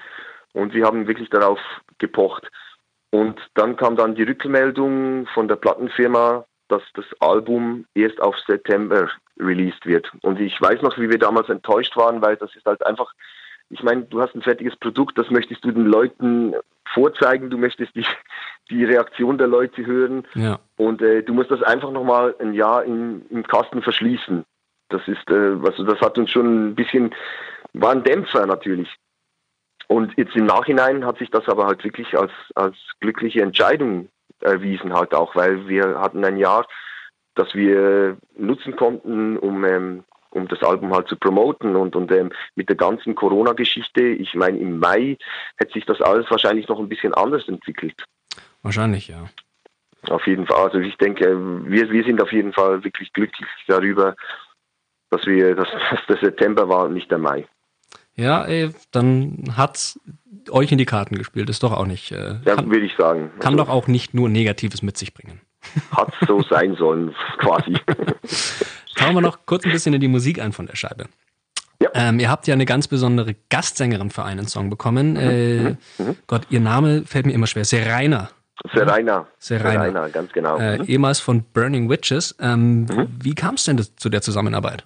Und 0.53 0.73
wir 0.73 0.85
haben 0.85 1.07
wirklich 1.07 1.29
darauf 1.29 1.59
gepocht. 1.97 2.49
Und 3.11 3.39
dann 3.53 3.75
kam 3.75 3.95
dann 3.95 4.15
die 4.15 4.23
Rückmeldung 4.23 5.27
von 5.27 5.47
der 5.47 5.57
Plattenfirma, 5.57 6.45
dass 6.69 6.81
das 6.95 7.05
Album 7.19 7.85
erst 7.93 8.21
auf 8.21 8.35
September 8.47 9.09
released 9.37 9.85
wird. 9.85 10.11
Und 10.21 10.39
ich 10.39 10.59
weiß 10.59 10.81
noch, 10.81 10.97
wie 10.97 11.09
wir 11.09 11.19
damals 11.19 11.49
enttäuscht 11.49 11.95
waren, 11.97 12.21
weil 12.21 12.37
das 12.37 12.55
ist 12.55 12.65
halt 12.65 12.85
einfach, 12.85 13.13
ich 13.71 13.83
meine, 13.83 14.03
du 14.03 14.21
hast 14.21 14.35
ein 14.35 14.41
fertiges 14.41 14.75
Produkt, 14.75 15.17
das 15.17 15.29
möchtest 15.29 15.63
du 15.63 15.71
den 15.71 15.85
Leuten 15.85 16.53
vorzeigen, 16.93 17.49
du 17.49 17.57
möchtest 17.57 17.95
die, 17.95 18.05
die 18.69 18.83
Reaktion 18.83 19.37
der 19.37 19.47
Leute 19.47 19.85
hören 19.85 20.27
ja. 20.35 20.59
und 20.77 21.01
äh, 21.01 21.23
du 21.23 21.33
musst 21.33 21.51
das 21.51 21.63
einfach 21.63 21.91
nochmal 21.91 22.35
ein 22.39 22.53
Jahr 22.53 22.83
im, 22.83 23.23
im 23.29 23.43
Kasten 23.47 23.81
verschließen. 23.81 24.45
Das 24.89 25.07
ist, 25.07 25.29
äh, 25.29 25.55
also 25.63 25.83
das 25.83 25.99
hat 26.01 26.17
uns 26.17 26.29
schon 26.29 26.69
ein 26.69 26.75
bisschen, 26.75 27.15
war 27.73 27.91
ein 27.91 28.03
Dämpfer 28.03 28.45
natürlich. 28.45 28.93
Und 29.87 30.17
jetzt 30.17 30.35
im 30.35 30.45
Nachhinein 30.45 31.05
hat 31.05 31.17
sich 31.17 31.29
das 31.31 31.47
aber 31.47 31.65
halt 31.65 31.83
wirklich 31.83 32.17
als, 32.17 32.31
als 32.55 32.75
glückliche 32.99 33.41
Entscheidung 33.41 34.09
erwiesen 34.39 34.93
halt 34.93 35.13
auch, 35.13 35.35
weil 35.35 35.67
wir 35.67 35.99
hatten 35.99 36.23
ein 36.25 36.37
Jahr, 36.37 36.65
das 37.35 37.53
wir 37.53 38.17
nutzen 38.37 38.75
konnten, 38.75 39.37
um, 39.37 39.63
ähm, 39.65 40.03
um 40.31 40.47
das 40.47 40.63
Album 40.63 40.93
halt 40.93 41.07
zu 41.07 41.15
promoten 41.15 41.75
und, 41.75 41.95
und 41.95 42.11
ähm, 42.11 42.31
mit 42.55 42.69
der 42.69 42.75
ganzen 42.75 43.15
Corona-Geschichte, 43.15 44.01
ich 44.03 44.33
meine 44.33 44.57
im 44.57 44.79
Mai 44.79 45.17
hätte 45.57 45.73
sich 45.73 45.85
das 45.85 46.01
alles 46.01 46.29
wahrscheinlich 46.29 46.67
noch 46.67 46.79
ein 46.79 46.89
bisschen 46.89 47.13
anders 47.13 47.47
entwickelt. 47.47 48.03
Wahrscheinlich, 48.61 49.07
ja. 49.07 49.25
Auf 50.09 50.25
jeden 50.25 50.47
Fall. 50.47 50.63
Also 50.63 50.79
ich 50.79 50.97
denke, 50.97 51.37
wir, 51.65 51.91
wir 51.91 52.03
sind 52.03 52.21
auf 52.21 52.31
jeden 52.31 52.53
Fall 52.53 52.83
wirklich 52.83 53.13
glücklich 53.13 53.47
darüber, 53.67 54.15
dass 55.09 55.25
wir, 55.25 55.55
dass, 55.55 55.67
dass 55.91 56.05
der 56.07 56.17
September 56.17 56.67
war 56.67 56.85
und 56.85 56.93
nicht 56.93 57.11
der 57.11 57.19
Mai. 57.19 57.47
Ja, 58.15 58.43
ey, 58.45 58.71
dann 58.91 59.53
hat 59.55 59.97
euch 60.49 60.71
in 60.71 60.77
die 60.77 60.85
Karten 60.85 61.15
gespielt. 61.15 61.49
Ist 61.49 61.63
doch 61.63 61.71
auch 61.71 61.85
nicht. 61.85 62.11
Äh, 62.11 62.39
ja, 62.45 62.57
würde 62.65 62.85
ich 62.85 62.95
sagen. 62.95 63.31
Kann 63.39 63.53
also, 63.53 63.65
doch 63.65 63.69
auch 63.69 63.87
nicht 63.87 64.13
nur 64.13 64.29
Negatives 64.29 64.81
mit 64.81 64.97
sich 64.97 65.13
bringen. 65.13 65.41
Hat 65.95 66.13
so 66.27 66.41
sein 66.49 66.75
sollen, 66.75 67.15
quasi. 67.37 67.77
Schauen 69.01 69.15
wir 69.15 69.21
noch 69.21 69.45
kurz 69.45 69.65
ein 69.65 69.71
bisschen 69.71 69.93
in 69.93 70.01
die 70.01 70.07
Musik 70.07 70.39
ein 70.39 70.51
von 70.51 70.67
der 70.67 70.75
Scheibe. 70.75 71.05
Ja. 71.81 71.89
Ähm, 71.95 72.19
ihr 72.19 72.29
habt 72.29 72.45
ja 72.47 72.53
eine 72.53 72.65
ganz 72.65 72.87
besondere 72.87 73.35
Gastsängerin 73.49 74.11
für 74.11 74.23
einen 74.23 74.47
Song 74.47 74.69
bekommen. 74.69 75.13
Mhm. 75.13 75.17
Äh, 75.17 75.59
mhm. 75.59 75.77
mhm. 75.97 76.17
Gott, 76.27 76.43
ihr 76.49 76.59
Name 76.59 77.03
fällt 77.05 77.25
mir 77.25 77.33
immer 77.33 77.47
schwer. 77.47 77.65
Serena. 77.65 78.29
Serena. 78.71 79.25
Serena. 79.39 79.71
Serena, 79.71 80.07
ganz 80.09 80.31
genau. 80.31 80.57
Äh, 80.57 80.77
mhm. 80.77 80.85
Ehemals 80.85 81.19
von 81.19 81.43
Burning 81.53 81.89
Witches. 81.89 82.35
Ähm, 82.39 82.81
mhm. 82.81 83.07
Wie 83.19 83.33
kam 83.33 83.55
es 83.55 83.63
denn 83.63 83.77
das, 83.77 83.95
zu 83.95 84.09
der 84.09 84.21
Zusammenarbeit? 84.21 84.85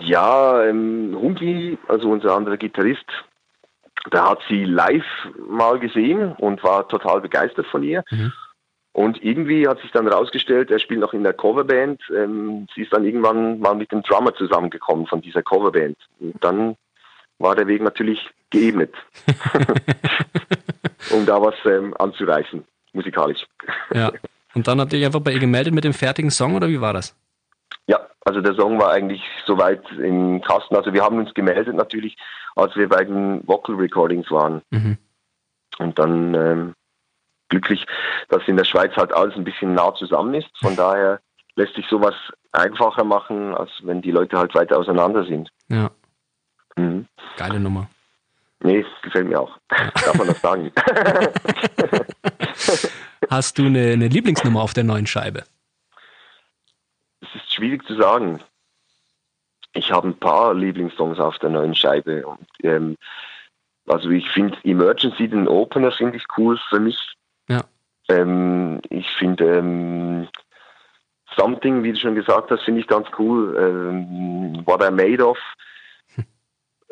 Ja, 0.00 0.64
ähm, 0.64 1.16
Hungi, 1.16 1.78
also 1.86 2.10
unser 2.10 2.34
anderer 2.34 2.56
Gitarrist, 2.56 3.06
der 4.12 4.28
hat 4.28 4.40
sie 4.48 4.64
live 4.64 5.04
mal 5.48 5.78
gesehen 5.78 6.32
und 6.32 6.64
war 6.64 6.88
total 6.88 7.20
begeistert 7.20 7.66
von 7.66 7.84
ihr. 7.84 8.02
Und 8.96 9.22
irgendwie 9.22 9.68
hat 9.68 9.78
sich 9.82 9.90
dann 9.92 10.08
herausgestellt, 10.08 10.70
er 10.70 10.78
spielt 10.78 11.00
noch 11.00 11.12
in 11.12 11.22
der 11.22 11.34
Coverband. 11.34 12.00
Ähm, 12.16 12.66
sie 12.74 12.80
ist 12.80 12.94
dann 12.94 13.04
irgendwann 13.04 13.60
mal 13.60 13.74
mit 13.74 13.92
dem 13.92 14.00
Drummer 14.00 14.34
zusammengekommen 14.34 15.06
von 15.06 15.20
dieser 15.20 15.42
Coverband. 15.42 15.98
Und 16.18 16.42
dann 16.42 16.76
war 17.38 17.54
der 17.54 17.66
Weg 17.66 17.82
natürlich 17.82 18.18
geebnet, 18.48 18.94
um 21.10 21.26
da 21.26 21.42
was 21.42 21.54
ähm, 21.66 21.92
anzureißen, 21.98 22.64
musikalisch. 22.94 23.46
Ja. 23.92 24.12
Und 24.54 24.66
dann 24.66 24.80
habt 24.80 24.94
ihr 24.94 25.00
euch 25.00 25.04
einfach 25.04 25.20
bei 25.20 25.32
ihr 25.32 25.40
gemeldet 25.40 25.74
mit 25.74 25.84
dem 25.84 25.92
fertigen 25.92 26.30
Song 26.30 26.54
oder 26.54 26.68
wie 26.70 26.80
war 26.80 26.94
das? 26.94 27.14
Ja, 27.88 28.00
also 28.24 28.40
der 28.40 28.54
Song 28.54 28.80
war 28.80 28.92
eigentlich 28.92 29.20
soweit 29.44 29.82
im 29.98 30.40
Kasten. 30.40 30.74
Also 30.74 30.94
wir 30.94 31.02
haben 31.02 31.18
uns 31.18 31.34
gemeldet 31.34 31.74
natürlich, 31.74 32.16
als 32.54 32.74
wir 32.76 32.88
bei 32.88 33.04
den 33.04 33.46
Vocal 33.46 33.74
Recordings 33.74 34.30
waren. 34.30 34.62
Mhm. 34.70 34.96
Und 35.80 35.98
dann 35.98 36.34
ähm, 36.34 36.74
glücklich, 37.48 37.86
dass 38.28 38.46
in 38.46 38.56
der 38.56 38.64
Schweiz 38.64 38.94
halt 38.96 39.12
alles 39.12 39.34
ein 39.36 39.44
bisschen 39.44 39.74
nah 39.74 39.94
zusammen 39.94 40.34
ist. 40.34 40.48
Von 40.60 40.76
daher 40.76 41.20
lässt 41.56 41.74
sich 41.74 41.86
sowas 41.88 42.14
einfacher 42.52 43.04
machen, 43.04 43.54
als 43.54 43.70
wenn 43.82 44.02
die 44.02 44.10
Leute 44.10 44.38
halt 44.38 44.54
weiter 44.54 44.78
auseinander 44.78 45.24
sind. 45.24 45.50
Ja. 45.68 45.90
Mhm. 46.76 47.06
Geile 47.36 47.60
Nummer. 47.60 47.88
Nee, 48.60 48.84
gefällt 49.02 49.28
mir 49.28 49.40
auch. 49.40 49.58
Ja. 49.70 49.90
Darf 49.94 50.14
man 50.14 50.28
das 50.28 50.40
sagen? 50.40 50.72
Hast 53.30 53.58
du 53.58 53.66
eine, 53.66 53.92
eine 53.92 54.08
Lieblingsnummer 54.08 54.62
auf 54.62 54.72
der 54.72 54.84
neuen 54.84 55.06
Scheibe? 55.06 55.44
Es 57.20 57.28
ist 57.34 57.52
schwierig 57.52 57.86
zu 57.86 57.96
sagen. 57.96 58.40
Ich 59.72 59.92
habe 59.92 60.08
ein 60.08 60.18
paar 60.18 60.54
Lieblingssongs 60.54 61.18
auf 61.18 61.38
der 61.38 61.50
neuen 61.50 61.74
Scheibe. 61.74 62.26
Und, 62.26 62.46
ähm, 62.62 62.96
also 63.86 64.08
ich 64.10 64.28
finde 64.30 64.56
Emergency, 64.64 65.28
den 65.28 65.48
Opener, 65.48 65.92
finde 65.92 66.16
ich 66.16 66.24
cool 66.38 66.58
für 66.70 66.80
mich. 66.80 67.15
Ähm, 68.08 68.80
ich 68.90 69.08
finde 69.18 69.58
ähm, 69.58 70.28
Something, 71.36 71.82
wie 71.82 71.92
du 71.92 71.98
schon 71.98 72.14
gesagt 72.14 72.50
hast, 72.50 72.62
finde 72.62 72.80
ich 72.80 72.86
ganz 72.86 73.08
cool. 73.18 73.56
Ähm, 73.58 74.62
What 74.66 74.82
I 74.82 74.90
Made 74.90 75.26
Of. 75.26 75.38
Hm. 76.14 76.24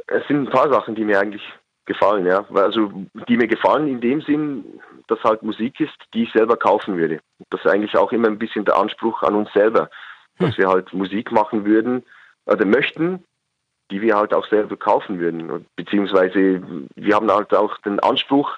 Es 0.09 0.27
sind 0.29 0.46
ein 0.48 0.50
paar 0.50 0.70
Sachen, 0.72 0.94
die 0.94 1.05
mir 1.05 1.20
eigentlich 1.20 1.42
gefallen, 1.87 2.27
ja. 2.27 2.44
Also 2.55 2.90
die 3.29 3.37
mir 3.37 3.48
gefallen 3.48 3.88
in 3.88 4.00
dem 4.00 4.20
Sinn, 4.22 4.81
dass 5.07 5.22
halt 5.22 5.42
Musik 5.42 5.81
ist, 5.81 5.96
die 6.12 6.24
ich 6.24 6.33
selber 6.33 6.57
kaufen 6.57 6.96
würde. 6.96 7.20
Das 7.50 7.61
ist 7.64 7.70
eigentlich 7.70 7.96
auch 7.96 8.12
immer 8.12 8.29
ein 8.29 8.38
bisschen 8.38 8.64
der 8.64 8.77
Anspruch 8.77 9.22
an 9.22 9.35
uns 9.35 9.53
selber 9.53 9.88
dass 10.38 10.57
hm. 10.57 10.59
wir 10.59 10.68
halt 10.68 10.92
Musik 10.92 11.33
machen 11.33 11.64
würden 11.64 12.05
oder 12.46 12.64
möchten, 12.64 13.24
die 13.90 14.00
wir 14.00 14.16
halt 14.16 14.35
auch 14.35 14.46
selber 14.48 14.77
kaufen 14.77 15.18
würden. 15.18 15.66
Beziehungsweise 15.77 16.62
wir 16.94 17.14
haben 17.14 17.31
halt 17.31 17.55
auch 17.55 17.77
den 17.79 18.00
Anspruch, 18.00 18.57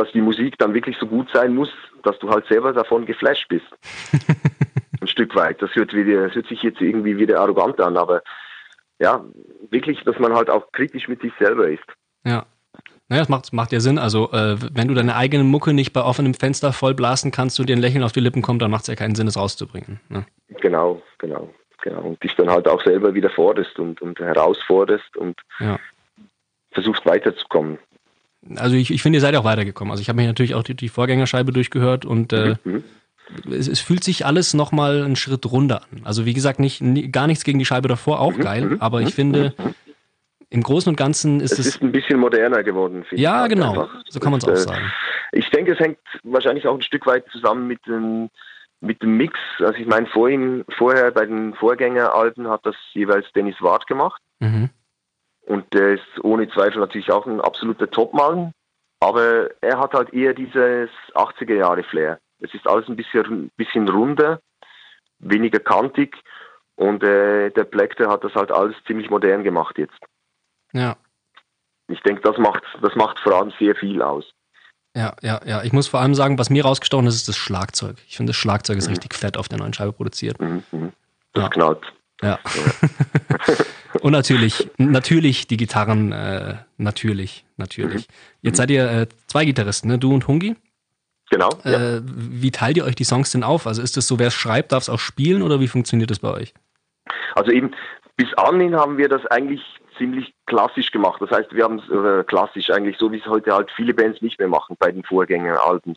dass 0.00 0.12
die 0.12 0.22
Musik 0.22 0.56
dann 0.58 0.74
wirklich 0.74 0.96
so 0.98 1.06
gut 1.06 1.28
sein 1.32 1.54
muss, 1.54 1.68
dass 2.02 2.18
du 2.18 2.30
halt 2.30 2.46
selber 2.46 2.72
davon 2.72 3.04
geflasht 3.04 3.48
bist. 3.48 3.66
Ein 5.00 5.06
Stück 5.06 5.34
weit. 5.34 5.60
Das 5.60 5.74
hört, 5.74 5.92
wieder, 5.92 6.26
das 6.26 6.34
hört 6.34 6.48
sich 6.48 6.62
jetzt 6.62 6.80
irgendwie 6.80 7.18
wieder 7.18 7.40
arrogant 7.40 7.80
an, 7.80 7.96
aber 7.96 8.22
ja, 8.98 9.24
wirklich, 9.70 10.02
dass 10.04 10.18
man 10.18 10.34
halt 10.34 10.50
auch 10.50 10.72
kritisch 10.72 11.08
mit 11.08 11.20
sich 11.20 11.32
selber 11.38 11.68
ist. 11.68 11.84
Ja. 12.24 12.46
Naja, 13.08 13.22
das 13.22 13.28
macht, 13.28 13.52
macht 13.52 13.72
ja 13.72 13.80
Sinn. 13.80 13.98
Also, 13.98 14.30
äh, 14.32 14.56
wenn 14.72 14.88
du 14.88 14.94
deine 14.94 15.16
eigene 15.16 15.44
Mucke 15.44 15.74
nicht 15.74 15.92
bei 15.92 16.02
offenem 16.02 16.32
Fenster 16.32 16.72
vollblasen 16.72 17.30
kannst 17.30 17.58
und 17.58 17.68
dir 17.68 17.76
ein 17.76 17.80
Lächeln 17.80 18.04
auf 18.04 18.12
die 18.12 18.20
Lippen 18.20 18.40
kommt, 18.40 18.62
dann 18.62 18.70
macht 18.70 18.82
es 18.82 18.88
ja 18.88 18.94
keinen 18.94 19.14
Sinn, 19.14 19.26
es 19.26 19.36
rauszubringen. 19.36 20.00
Ne? 20.08 20.24
Genau, 20.60 21.02
genau, 21.18 21.52
genau. 21.82 22.00
Und 22.02 22.22
dich 22.22 22.34
dann 22.36 22.50
halt 22.50 22.68
auch 22.68 22.82
selber 22.84 23.12
wieder 23.12 23.30
forderst 23.30 23.78
und, 23.78 24.00
und 24.00 24.18
herausforderst 24.18 25.16
und 25.16 25.40
ja. 25.58 25.78
versuchst 26.70 27.04
weiterzukommen. 27.04 27.78
Also 28.56 28.76
ich, 28.76 28.90
ich 28.90 29.02
finde, 29.02 29.18
ihr 29.18 29.20
seid 29.20 29.36
auch 29.36 29.44
weitergekommen. 29.44 29.90
Also 29.90 30.00
ich 30.00 30.08
habe 30.08 30.16
mir 30.20 30.26
natürlich 30.26 30.54
auch 30.54 30.62
die, 30.62 30.74
die, 30.74 30.88
Vorgängerscheibe 30.88 31.52
durchgehört 31.52 32.04
und 32.04 32.32
äh, 32.32 32.56
mhm. 32.64 32.84
es, 33.50 33.68
es, 33.68 33.80
fühlt 33.80 34.02
sich 34.02 34.24
alles 34.24 34.54
nochmal 34.54 35.02
einen 35.02 35.16
Schritt 35.16 35.44
runter 35.50 35.82
an. 35.82 36.00
Also 36.04 36.24
wie 36.24 36.32
gesagt, 36.32 36.58
nicht, 36.58 36.82
gar 37.12 37.26
nichts 37.26 37.44
gegen 37.44 37.58
die 37.58 37.66
Scheibe 37.66 37.88
davor, 37.88 38.20
auch 38.20 38.36
mhm. 38.36 38.40
geil, 38.40 38.62
mhm. 38.62 38.80
aber 38.80 39.00
ich 39.02 39.08
mhm. 39.08 39.12
finde, 39.12 39.54
mhm 39.58 39.74
im 40.50 40.62
Großen 40.62 40.90
und 40.90 40.96
Ganzen 40.96 41.40
ist 41.40 41.52
es. 41.52 41.60
Es 41.60 41.66
ist 41.76 41.82
ein 41.82 41.92
bisschen 41.92 42.18
moderner 42.18 42.62
geworden, 42.62 43.04
finde 43.04 43.22
ja, 43.22 43.36
ich. 43.36 43.42
Ja, 43.42 43.46
genau. 43.46 43.70
Einfach. 43.70 44.02
So 44.08 44.20
kann 44.20 44.32
man 44.32 44.38
es 44.38 44.44
auch 44.44 44.52
äh, 44.52 44.56
sagen. 44.56 44.92
Ich 45.32 45.48
denke, 45.50 45.72
es 45.72 45.78
hängt 45.78 45.98
wahrscheinlich 46.24 46.66
auch 46.66 46.74
ein 46.74 46.82
Stück 46.82 47.06
weit 47.06 47.24
zusammen 47.30 47.68
mit 47.68 47.86
dem, 47.86 48.30
mit 48.80 49.00
dem 49.00 49.16
Mix. 49.16 49.38
Also 49.60 49.74
ich 49.74 49.86
meine, 49.86 50.06
vorhin, 50.08 50.64
vorher 50.76 51.12
bei 51.12 51.24
den 51.24 51.54
Vorgängeralben 51.54 52.48
hat 52.48 52.66
das 52.66 52.74
jeweils 52.92 53.26
Dennis 53.32 53.56
Ward 53.60 53.86
gemacht. 53.86 54.20
Mhm. 54.40 54.70
Und 55.46 55.72
der 55.72 55.94
ist 55.94 56.22
ohne 56.22 56.48
Zweifel 56.50 56.80
natürlich 56.80 57.10
auch 57.10 57.26
ein 57.26 57.40
absoluter 57.40 57.90
Topmann. 57.90 58.52
Aber 59.00 59.48
er 59.62 59.78
hat 59.78 59.94
halt 59.94 60.12
eher 60.12 60.34
dieses 60.34 60.90
80er 61.14 61.54
Jahre 61.54 61.82
Flair. 61.82 62.18
Es 62.40 62.52
ist 62.54 62.66
alles 62.66 62.86
ein 62.88 62.96
bisschen, 62.96 63.50
bisschen 63.56 63.88
runder, 63.88 64.40
weniger 65.18 65.58
kantig. 65.58 66.16
Und 66.76 67.02
äh, 67.02 67.50
der 67.50 67.64
Black, 67.64 67.96
der 67.96 68.08
hat 68.08 68.24
das 68.24 68.34
halt 68.34 68.50
alles 68.50 68.76
ziemlich 68.86 69.10
modern 69.10 69.42
gemacht 69.42 69.78
jetzt. 69.78 69.98
Ja. 70.72 70.96
Ich 71.88 72.00
denke, 72.02 72.22
das 72.22 72.38
macht, 72.38 72.62
das 72.80 72.94
macht 72.94 73.18
vor 73.20 73.34
allem 73.34 73.52
sehr 73.58 73.74
viel 73.74 74.00
aus. 74.00 74.32
Ja, 74.96 75.14
ja, 75.22 75.40
ja. 75.44 75.62
Ich 75.62 75.72
muss 75.72 75.88
vor 75.88 76.00
allem 76.00 76.14
sagen, 76.14 76.38
was 76.38 76.50
mir 76.50 76.64
rausgestochen 76.64 77.06
ist, 77.06 77.16
ist 77.16 77.28
das 77.28 77.36
Schlagzeug. 77.36 77.96
Ich 78.06 78.16
finde, 78.16 78.30
das 78.30 78.36
Schlagzeug 78.36 78.78
ist 78.78 78.88
mhm. 78.88 78.94
richtig 78.94 79.14
fett 79.14 79.36
auf 79.36 79.48
der 79.48 79.58
neuen 79.58 79.72
Scheibe 79.72 79.92
produziert. 79.92 80.40
Mhm. 80.40 80.62
mhm. 80.70 80.92
Das 81.32 81.44
ja. 81.44 81.48
knallt. 81.50 81.92
Ja. 82.22 82.38
Und 84.00 84.12
natürlich, 84.12 84.70
natürlich 84.78 85.46
die 85.46 85.56
Gitarren, 85.56 86.12
äh, 86.12 86.56
natürlich, 86.78 87.44
natürlich. 87.56 88.08
Mhm. 88.08 88.14
Jetzt 88.42 88.56
seid 88.56 88.70
ihr 88.70 88.90
äh, 88.90 89.06
zwei 89.26 89.44
Gitarristen, 89.44 89.88
ne? 89.88 89.98
Du 89.98 90.12
und 90.12 90.26
Hungi? 90.26 90.56
Genau. 91.30 91.50
Äh, 91.64 91.96
ja. 91.96 92.00
Wie 92.04 92.50
teilt 92.50 92.76
ihr 92.76 92.84
euch 92.84 92.96
die 92.96 93.04
Songs 93.04 93.30
denn 93.30 93.44
auf? 93.44 93.66
Also 93.66 93.82
ist 93.82 93.96
es 93.96 94.08
so, 94.08 94.18
wer 94.18 94.28
es 94.28 94.34
schreibt, 94.34 94.72
darf 94.72 94.82
es 94.82 94.88
auch 94.88 94.98
spielen 94.98 95.42
oder 95.42 95.60
wie 95.60 95.68
funktioniert 95.68 96.10
das 96.10 96.18
bei 96.18 96.32
euch? 96.32 96.54
Also 97.34 97.52
eben, 97.52 97.70
bis 98.16 98.32
anhin 98.34 98.74
haben 98.74 98.98
wir 98.98 99.08
das 99.08 99.24
eigentlich 99.26 99.62
ziemlich 99.96 100.34
klassisch 100.46 100.90
gemacht. 100.90 101.20
Das 101.20 101.30
heißt, 101.30 101.52
wir 101.52 101.62
haben 101.62 101.78
es 101.78 101.88
äh, 101.90 102.24
klassisch 102.24 102.70
eigentlich 102.70 102.96
so, 102.98 103.12
wie 103.12 103.18
es 103.18 103.26
heute 103.26 103.52
halt 103.52 103.70
viele 103.76 103.94
Bands 103.94 104.22
nicht 104.22 104.38
mehr 104.38 104.48
machen 104.48 104.76
bei 104.78 104.90
den 104.90 105.04
Vorgängeralben. 105.04 105.96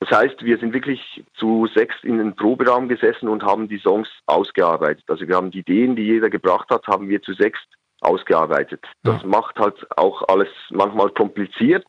Das 0.00 0.10
heißt, 0.10 0.44
wir 0.44 0.58
sind 0.58 0.74
wirklich 0.74 1.24
zu 1.34 1.66
sechs 1.74 1.94
in 2.02 2.18
den 2.18 2.36
Proberaum 2.36 2.88
gesessen 2.88 3.28
und 3.28 3.42
haben 3.42 3.68
die 3.68 3.78
Songs 3.78 4.08
ausgearbeitet. 4.26 5.04
Also 5.08 5.26
wir 5.26 5.36
haben 5.36 5.50
die 5.50 5.60
Ideen, 5.60 5.96
die 5.96 6.02
jeder 6.02 6.30
gebracht 6.30 6.68
hat, 6.70 6.86
haben 6.86 7.08
wir 7.08 7.22
zu 7.22 7.32
sechs 7.32 7.58
ausgearbeitet. 8.00 8.84
Das 9.02 9.22
ja. 9.22 9.28
macht 9.28 9.58
halt 9.58 9.86
auch 9.96 10.22
alles 10.28 10.48
manchmal 10.70 11.10
kompliziert. 11.10 11.86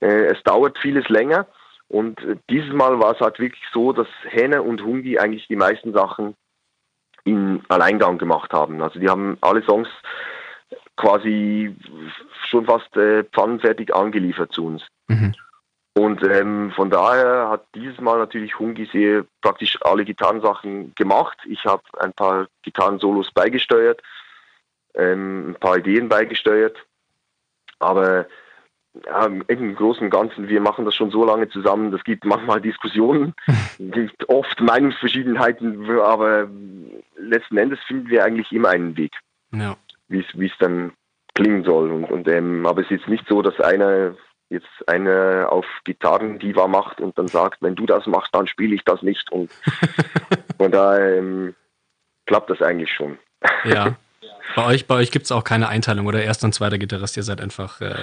Äh, 0.00 0.26
es 0.26 0.42
dauert 0.42 0.78
vieles 0.78 1.08
länger. 1.08 1.46
Und 1.88 2.22
äh, 2.24 2.36
dieses 2.50 2.72
Mal 2.72 3.00
war 3.00 3.14
es 3.14 3.20
halt 3.20 3.38
wirklich 3.38 3.62
so, 3.72 3.92
dass 3.92 4.08
Henne 4.24 4.62
und 4.62 4.82
Hungi 4.82 5.18
eigentlich 5.18 5.48
die 5.48 5.56
meisten 5.56 5.92
Sachen 5.92 6.34
in 7.24 7.62
Alleingang 7.68 8.18
gemacht 8.18 8.52
haben. 8.52 8.82
Also 8.82 8.98
die 8.98 9.08
haben 9.08 9.38
alle 9.40 9.62
Songs 9.62 9.88
quasi 10.96 11.74
schon 12.48 12.66
fast 12.66 12.94
äh, 12.96 13.24
pfannenfertig 13.24 13.94
angeliefert 13.94 14.52
zu 14.52 14.66
uns. 14.66 14.82
Mhm. 15.08 15.34
Und 16.00 16.22
ähm, 16.22 16.72
von 16.74 16.88
daher 16.88 17.50
hat 17.50 17.66
dieses 17.74 18.00
Mal 18.00 18.16
natürlich 18.16 18.58
Hungi 18.58 18.88
sehr 18.90 19.26
praktisch 19.42 19.78
alle 19.82 20.06
Gitarrensachen 20.06 20.94
gemacht. 20.94 21.36
Ich 21.46 21.66
habe 21.66 21.82
ein 21.98 22.14
paar 22.14 22.46
Gitarrensolos 22.62 23.30
beigesteuert, 23.32 24.00
ähm, 24.94 25.50
ein 25.50 25.54
paar 25.56 25.76
Ideen 25.76 26.08
beigesteuert. 26.08 26.78
Aber 27.80 28.24
ja, 29.04 29.26
im 29.26 29.74
Großen 29.76 30.04
und 30.04 30.10
Ganzen, 30.10 30.48
wir 30.48 30.62
machen 30.62 30.86
das 30.86 30.94
schon 30.94 31.10
so 31.10 31.22
lange 31.22 31.50
zusammen, 31.50 31.92
es 31.92 32.02
gibt 32.02 32.24
manchmal 32.24 32.62
Diskussionen, 32.62 33.34
es 33.46 33.92
gibt 33.92 34.26
oft 34.30 34.58
Meinungsverschiedenheiten, 34.58 35.86
aber 36.00 36.48
letzten 37.18 37.58
Endes 37.58 37.78
finden 37.86 38.08
wir 38.08 38.24
eigentlich 38.24 38.50
immer 38.52 38.70
einen 38.70 38.96
Weg, 38.96 39.12
ja. 39.52 39.76
wie 40.08 40.46
es 40.46 40.58
dann 40.60 40.92
klingen 41.34 41.62
soll. 41.62 41.90
Und, 41.90 42.04
und 42.04 42.26
ähm, 42.26 42.64
aber 42.64 42.80
es 42.80 42.86
ist 42.86 43.00
jetzt 43.00 43.08
nicht 43.08 43.28
so, 43.28 43.42
dass 43.42 43.60
einer 43.60 44.14
jetzt 44.50 44.88
einer 44.88 45.48
auf 45.50 45.64
Gitarren 45.84 46.38
Diva 46.38 46.66
macht 46.66 47.00
und 47.00 47.16
dann 47.16 47.28
sagt, 47.28 47.62
wenn 47.62 47.74
du 47.74 47.86
das 47.86 48.06
machst, 48.06 48.34
dann 48.34 48.46
spiele 48.46 48.74
ich 48.74 48.84
das 48.84 49.02
nicht. 49.02 49.30
Und 49.32 49.50
von 50.58 50.70
daher 50.70 51.16
ähm, 51.16 51.54
klappt 52.26 52.50
das 52.50 52.60
eigentlich 52.60 52.92
schon. 52.92 53.18
Ja. 53.64 53.96
Bei 54.56 54.66
euch, 54.66 54.88
bei 54.88 54.96
euch 54.96 55.12
gibt 55.12 55.26
es 55.26 55.32
auch 55.32 55.44
keine 55.44 55.68
Einteilung 55.68 56.08
oder 56.08 56.24
erster 56.24 56.44
und 56.44 56.52
zweiter 56.52 56.76
Gitarrist, 56.76 57.16
ihr 57.16 57.22
seid 57.22 57.40
einfach. 57.40 57.80
Äh 57.80 57.94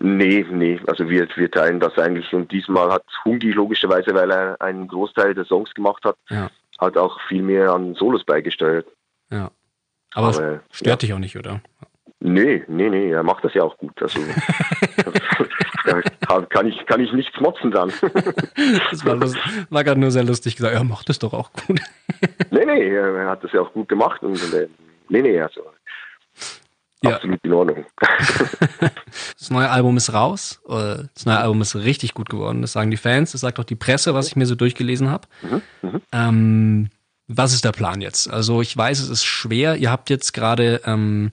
Nee, 0.00 0.46
nee, 0.48 0.80
also 0.86 1.08
wir, 1.10 1.26
wir 1.34 1.50
teilen 1.50 1.80
das 1.80 1.98
eigentlich 1.98 2.32
und 2.32 2.52
diesmal 2.52 2.92
hat 2.92 3.02
Hungi 3.24 3.50
logischerweise, 3.50 4.14
weil 4.14 4.30
er 4.30 4.60
einen 4.60 4.86
Großteil 4.86 5.34
der 5.34 5.44
Songs 5.44 5.74
gemacht 5.74 6.04
hat, 6.04 6.16
ja. 6.30 6.50
hat 6.78 6.96
auch 6.96 7.18
viel 7.26 7.42
mehr 7.42 7.72
an 7.72 7.96
Solos 7.96 8.22
beigesteuert. 8.24 8.86
Ja. 9.28 9.50
Aber, 10.14 10.28
Aber 10.28 10.60
stört 10.70 10.86
ja. 10.86 10.96
dich 10.96 11.12
auch 11.14 11.18
nicht, 11.18 11.36
oder? 11.36 11.60
Nee, 12.20 12.64
nee, 12.66 12.88
nee, 12.90 13.10
er 13.12 13.22
macht 13.22 13.44
das 13.44 13.54
ja 13.54 13.62
auch 13.62 13.78
gut. 13.78 14.02
Also 14.02 14.18
da 15.84 16.40
kann 16.46 16.66
ich, 16.66 16.84
kann 16.86 17.00
ich 17.00 17.12
nichts 17.12 17.38
motzen 17.40 17.70
dann. 17.70 17.92
das 18.90 19.04
war, 19.04 19.20
war 19.70 19.84
gerade 19.84 20.00
nur 20.00 20.10
sehr 20.10 20.24
lustig 20.24 20.56
gesagt, 20.56 20.74
er 20.74 20.82
macht 20.82 21.08
das 21.08 21.20
doch 21.20 21.32
auch 21.32 21.52
gut. 21.52 21.80
nee, 22.50 22.64
nee, 22.64 22.88
er 22.88 23.30
hat 23.30 23.44
das 23.44 23.52
ja 23.52 23.60
auch 23.60 23.72
gut 23.72 23.88
gemacht 23.88 24.22
und, 24.22 24.36
äh, 24.52 24.66
nee, 25.08 25.22
nee, 25.22 25.40
also 25.40 25.62
ja. 27.04 27.14
absolut 27.14 27.38
in 27.44 27.52
Ordnung. 27.52 27.86
das 29.38 29.50
neue 29.50 29.70
Album 29.70 29.96
ist 29.96 30.12
raus. 30.12 30.60
Das 30.66 31.24
neue 31.24 31.38
Album 31.38 31.62
ist 31.62 31.76
richtig 31.76 32.14
gut 32.14 32.28
geworden. 32.28 32.62
Das 32.62 32.72
sagen 32.72 32.90
die 32.90 32.96
Fans, 32.96 33.30
das 33.30 33.42
sagt 33.42 33.60
auch 33.60 33.64
die 33.64 33.76
Presse, 33.76 34.14
was 34.14 34.26
ich 34.26 34.34
mir 34.34 34.46
so 34.46 34.56
durchgelesen 34.56 35.08
habe. 35.08 35.28
Mhm, 35.42 35.62
mhm. 35.82 36.02
ähm, 36.10 36.90
was 37.28 37.52
ist 37.52 37.64
der 37.64 37.72
Plan 37.72 38.00
jetzt? 38.00 38.28
Also 38.28 38.60
ich 38.60 38.76
weiß, 38.76 38.98
es 38.98 39.10
ist 39.10 39.24
schwer. 39.24 39.76
Ihr 39.76 39.92
habt 39.92 40.10
jetzt 40.10 40.32
gerade 40.32 40.80
ähm, 40.84 41.30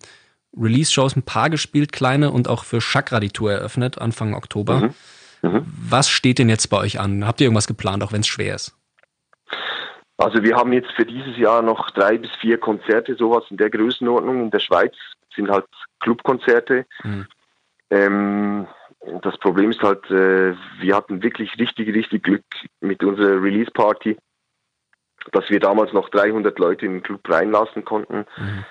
Release-Shows 0.57 1.15
ein 1.15 1.23
paar 1.23 1.49
gespielt, 1.49 1.91
kleine 1.91 2.31
und 2.31 2.47
auch 2.47 2.63
für 2.63 2.79
Chakra 2.79 3.19
die 3.19 3.29
Tour 3.29 3.51
eröffnet, 3.51 3.99
Anfang 3.99 4.33
Oktober. 4.33 4.79
Mhm. 4.79 4.93
Mhm. 5.41 5.65
Was 5.89 6.09
steht 6.09 6.39
denn 6.39 6.49
jetzt 6.49 6.67
bei 6.67 6.77
euch 6.77 6.99
an? 6.99 7.25
Habt 7.25 7.41
ihr 7.41 7.45
irgendwas 7.45 7.67
geplant, 7.67 8.03
auch 8.03 8.11
wenn 8.11 8.21
es 8.21 8.27
schwer 8.27 8.55
ist? 8.55 8.75
Also 10.17 10.41
wir 10.43 10.55
haben 10.55 10.71
jetzt 10.71 10.91
für 10.95 11.05
dieses 11.05 11.37
Jahr 11.37 11.61
noch 11.61 11.91
drei 11.91 12.17
bis 12.17 12.31
vier 12.39 12.57
Konzerte, 12.57 13.15
sowas 13.15 13.43
in 13.49 13.57
der 13.57 13.69
Größenordnung 13.69 14.43
in 14.43 14.51
der 14.51 14.59
Schweiz 14.59 14.95
sind 15.35 15.49
halt 15.49 15.65
Clubkonzerte. 15.99 16.85
Mhm. 17.03 17.27
Ähm, 17.89 18.67
das 19.21 19.37
Problem 19.37 19.71
ist 19.71 19.81
halt, 19.81 20.09
äh, 20.09 20.55
wir 20.79 20.95
hatten 20.95 21.21
wirklich 21.21 21.57
richtig, 21.59 21.93
richtig 21.93 22.23
Glück 22.23 22.45
mit 22.79 23.03
unserer 23.03 23.41
Release-Party, 23.41 24.17
dass 25.31 25.49
wir 25.49 25.59
damals 25.59 25.93
noch 25.93 26.09
300 26.09 26.57
Leute 26.57 26.85
in 26.85 26.93
den 26.93 27.03
Club 27.03 27.21
reinlassen 27.29 27.83
konnten. 27.83 28.25
Mhm. 28.37 28.65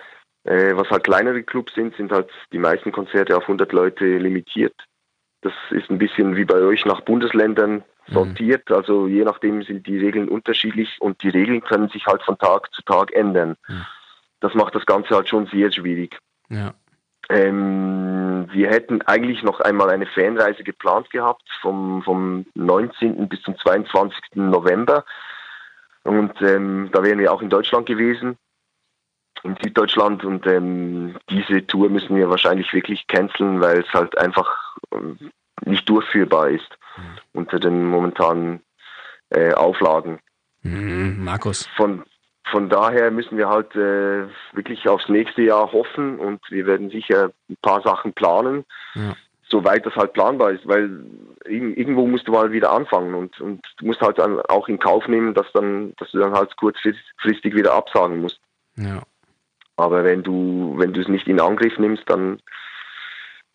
Äh, 0.45 0.77
was 0.77 0.91
halt 0.91 1.05
kleinere 1.05 1.43
Clubs 1.43 1.75
sind, 1.75 1.97
sind 1.97 2.13
halt 2.13 2.31
die 2.53 2.59
meisten 2.59 2.93
Konzerte 2.93 3.37
auf 3.37 3.45
100 3.45 3.73
Leute 3.73 4.05
limitiert. 4.19 4.75
Das 5.41 5.55
ist 5.71 5.91
ein 5.91 5.99
bisschen 5.99 6.37
wie 6.37 6.45
bei 6.45 6.61
euch 6.61 6.85
nach 6.85 7.01
Bundesländern 7.01 7.83
mhm. 8.09 8.13
sortiert. 8.13 8.69
Mhm. 8.69 8.77
Also 8.77 9.07
je 9.07 9.25
nachdem 9.25 9.63
sind 9.63 9.87
die 9.87 9.99
Regeln 9.99 10.29
unterschiedlich 10.29 11.01
und 11.01 11.23
die 11.23 11.31
Regeln 11.31 11.63
können 11.63 11.89
sich 11.89 12.07
halt 12.07 12.23
von 12.23 12.39
Tag 12.39 12.73
zu 12.75 12.83
Tag 12.83 13.13
ändern. 13.13 13.57
Mhm. 13.69 13.87
Das 14.41 14.55
macht 14.55 14.75
das 14.75 14.85
Ganze 14.85 15.15
halt 15.15 15.29
schon 15.29 15.47
sehr 15.47 15.73
schwierig. 15.73 16.19
Ja. 16.51 16.75
Ähm, 17.31 18.47
wir 18.53 18.69
hätten 18.69 19.01
eigentlich 19.03 19.43
noch 19.43 19.61
einmal 19.61 19.89
eine 19.89 20.05
Fanreise 20.07 20.63
geplant 20.63 21.11
gehabt 21.11 21.49
vom, 21.63 22.03
vom 22.03 22.45
19. 22.55 23.29
bis 23.29 23.41
zum 23.43 23.57
22. 23.57 24.19
November. 24.35 25.07
Und 26.03 26.41
ähm, 26.43 26.91
da 26.93 27.03
wären 27.03 27.19
wir 27.19 27.33
auch 27.33 27.41
in 27.41 27.49
Deutschland 27.49 27.87
gewesen, 27.87 28.37
in 29.45 29.57
Süddeutschland. 29.63 30.25
Und 30.25 30.47
ähm, 30.47 31.17
diese 31.31 31.67
Tour 31.67 31.89
müssen 31.91 32.17
wir 32.17 32.29
wahrscheinlich 32.29 32.73
wirklich 32.73 33.07
canceln, 33.07 33.61
weil 33.61 33.81
es 33.81 33.93
halt 33.93 34.17
einfach 34.19 34.77
ähm, 34.93 35.31
nicht 35.65 35.89
durchführbar 35.89 36.49
ist 36.49 36.69
mhm. 36.97 37.41
unter 37.41 37.61
den 37.61 37.87
momentanen 37.87 38.61
äh, 39.31 39.53
Auflagen. 39.53 40.19
Mhm, 40.63 41.23
Markus. 41.25 41.67
Von, 41.77 42.05
von 42.51 42.69
daher 42.69 43.11
müssen 43.11 43.39
wir 43.39 43.49
halt 43.49 43.75
äh, 43.77 44.27
wirklich 44.53 44.89
aufs 44.89 45.09
nächste 45.09 45.43
Jahr 45.43 45.73
hoffen 45.73 46.19
und 46.19 46.41
wir 46.51 46.67
werden 46.67 46.91
sicher 46.91 47.31
ein 47.49 47.57
paar 47.63 47.83
Sachen 47.83 48.13
planen, 48.13 48.65
ja. 48.95 49.15
soweit 49.49 49.85
das 49.87 49.95
halt 49.95 50.13
planbar 50.15 50.53
ist, 50.53 50.67
weil 50.67 51.05
irgendwo 51.47 52.07
musst 52.07 52.27
du 52.29 52.33
mal 52.33 52.53
wieder 52.53 52.73
anfangen 52.73 53.15
und, 53.15 53.41
und 53.41 53.61
du 53.79 53.87
musst 53.87 54.01
halt 54.01 54.19
dann 54.19 54.41
auch 54.43 54.69
in 54.69 54.79
Kauf 54.79 55.07
nehmen, 55.09 55.35
dass 55.35 55.47
dann, 55.53 55.93
dass 55.99 56.11
du 56.13 56.19
dann 56.19 56.33
halt 56.33 56.57
kurzfristig 56.57 57.55
wieder 57.55 57.75
absagen 57.75 58.21
musst. 58.21 58.41
Ja. 58.77 59.03
Aber 59.77 60.05
wenn 60.05 60.23
du, 60.23 60.75
wenn 60.77 60.93
du 60.93 61.01
es 61.01 61.09
nicht 61.09 61.27
in 61.27 61.41
Angriff 61.41 61.79
nimmst, 61.79 62.05
dann, 62.07 62.41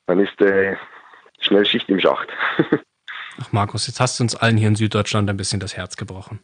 dann 0.06 0.20
ist 0.20 0.40
äh, 0.42 0.76
schnell 1.40 1.66
Schicht 1.66 1.90
im 1.90 2.00
Schacht. 2.00 2.28
Ach 3.42 3.52
Markus, 3.52 3.88
jetzt 3.88 4.00
hast 4.00 4.20
du 4.20 4.24
uns 4.24 4.36
allen 4.36 4.58
hier 4.58 4.68
in 4.68 4.76
Süddeutschland 4.76 5.30
ein 5.30 5.38
bisschen 5.38 5.60
das 5.60 5.78
Herz 5.78 5.96
gebrochen. 5.96 6.40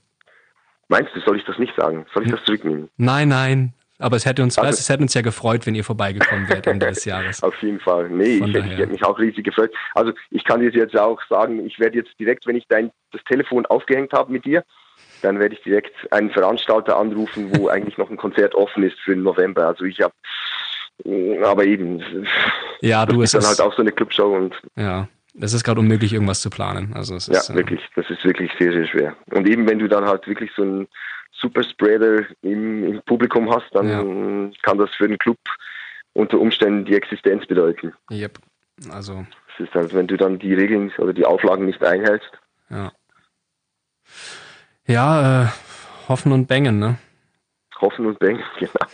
Meinst 0.88 1.14
du, 1.16 1.20
soll 1.22 1.38
ich 1.38 1.46
das 1.46 1.58
nicht 1.58 1.76
sagen? 1.76 2.06
Soll 2.14 2.26
ich 2.26 2.32
das 2.32 2.44
zurücknehmen? 2.46 2.90
Nein, 2.98 3.28
nein. 3.30 3.74
Aber 3.98 4.18
es 4.18 4.26
hätte 4.26 4.44
uns, 4.44 4.58
also, 4.58 4.78
es 4.78 4.90
hätte 4.90 5.02
uns 5.02 5.14
ja 5.14 5.22
gefreut, 5.22 5.66
wenn 5.66 5.74
ihr 5.74 5.86
vorbeigekommen 5.86 6.50
wärt 6.50 6.68
Ende 6.68 6.88
des 6.88 7.06
Jahres. 7.06 7.42
Auf 7.44 7.62
jeden 7.62 7.80
Fall. 7.80 8.10
Nee, 8.10 8.38
ich, 8.38 8.56
ich 8.56 8.78
hätte 8.78 8.88
mich 8.88 9.04
auch 9.06 9.18
riesig 9.18 9.46
gefreut. 9.46 9.74
Also 9.94 10.12
ich 10.32 10.44
kann 10.44 10.60
dir 10.60 10.70
jetzt 10.70 10.98
auch 10.98 11.22
sagen, 11.30 11.66
ich 11.66 11.80
werde 11.80 11.98
jetzt 11.98 12.12
direkt, 12.20 12.46
wenn 12.46 12.58
ich 12.58 12.66
dein, 12.68 12.92
das 13.12 13.24
Telefon 13.24 13.66
aufgehängt 13.66 14.12
habe 14.12 14.32
mit 14.34 14.44
dir, 14.44 14.64
dann 15.22 15.40
werde 15.40 15.56
ich 15.56 15.62
direkt 15.64 15.94
einen 16.12 16.30
Veranstalter 16.32 16.98
anrufen, 16.98 17.52
wo 17.56 17.68
eigentlich 17.70 17.98
noch 17.98 18.10
ein 18.10 18.18
Konzert 18.18 18.56
offen 18.56 18.84
ist 18.84 19.00
für 19.00 19.16
den 19.16 19.24
November. 19.24 19.68
Also 19.68 19.86
ich 19.86 20.02
habe, 20.02 20.14
aber 21.44 21.66
eben, 21.66 22.26
ja, 22.82 23.06
du, 23.06 23.22
es 23.22 23.34
ist 23.34 23.44
dann 23.44 23.50
halt 23.50 23.62
auch 23.62 23.76
so 23.76 23.82
eine 23.82 23.92
Clubshow 23.92 24.36
und 24.36 24.56
ja. 24.76 25.08
Es 25.42 25.54
ist 25.54 25.66
gerade 25.66 25.82
unmöglich, 25.82 26.14
irgendwas 26.14 26.40
zu 26.40 26.50
planen. 26.50 26.94
Also 26.94 27.16
es 27.16 27.28
ist, 27.28 27.50
ja, 27.50 27.56
wirklich. 27.56 27.82
Das 27.96 28.10
ist 28.10 28.24
wirklich 28.24 28.52
sehr, 28.58 28.72
sehr 28.72 28.88
schwer. 28.88 29.16
Und 29.32 29.48
eben, 29.50 29.68
wenn 29.68 29.80
du 29.80 29.90
dann 29.90 30.06
halt 30.06 30.26
wirklich 30.28 30.50
so 30.56 30.62
einen 30.62 30.88
Superspreader 31.34 32.24
im, 32.42 32.84
im 32.86 33.02
Publikum 33.06 33.54
hast, 33.54 33.68
dann 33.74 33.90
ja. 33.90 34.52
kann 34.62 34.78
das 34.78 34.90
für 34.96 35.08
den 35.08 35.18
Club 35.18 35.38
unter 36.14 36.40
Umständen 36.40 36.86
die 36.86 36.96
Existenz 36.96 37.46
bedeuten. 37.46 37.94
Yep. 38.10 38.40
Also. 38.90 39.26
Es 39.54 39.66
ist 39.66 39.76
halt, 39.76 39.94
wenn 39.94 40.08
du 40.08 40.18
dann 40.18 40.40
die 40.40 40.54
Regeln 40.54 40.92
oder 40.98 41.14
die 41.14 41.26
Auflagen 41.26 41.66
nicht 41.66 41.84
einhältst. 41.84 42.32
Ja. 42.70 42.92
Ja, 44.88 45.44
äh, 45.44 45.48
hoffen 46.08 46.32
und 46.32 46.48
bängen, 46.48 46.80
ne? 46.80 46.98
Hoffen 47.82 48.06
und 48.06 48.20
bängen, 48.20 48.44
genau. 48.60 48.88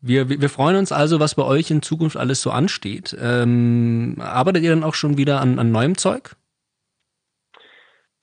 Wir, 0.00 0.28
wir 0.28 0.48
freuen 0.48 0.76
uns 0.76 0.92
also, 0.92 1.18
was 1.18 1.34
bei 1.34 1.42
euch 1.42 1.70
in 1.70 1.82
Zukunft 1.82 2.16
alles 2.16 2.40
so 2.40 2.50
ansteht. 2.50 3.16
Ähm, 3.20 4.16
arbeitet 4.20 4.62
ihr 4.62 4.70
dann 4.70 4.84
auch 4.84 4.94
schon 4.94 5.16
wieder 5.16 5.40
an, 5.40 5.58
an 5.58 5.72
neuem 5.72 5.98
Zeug? 5.98 6.36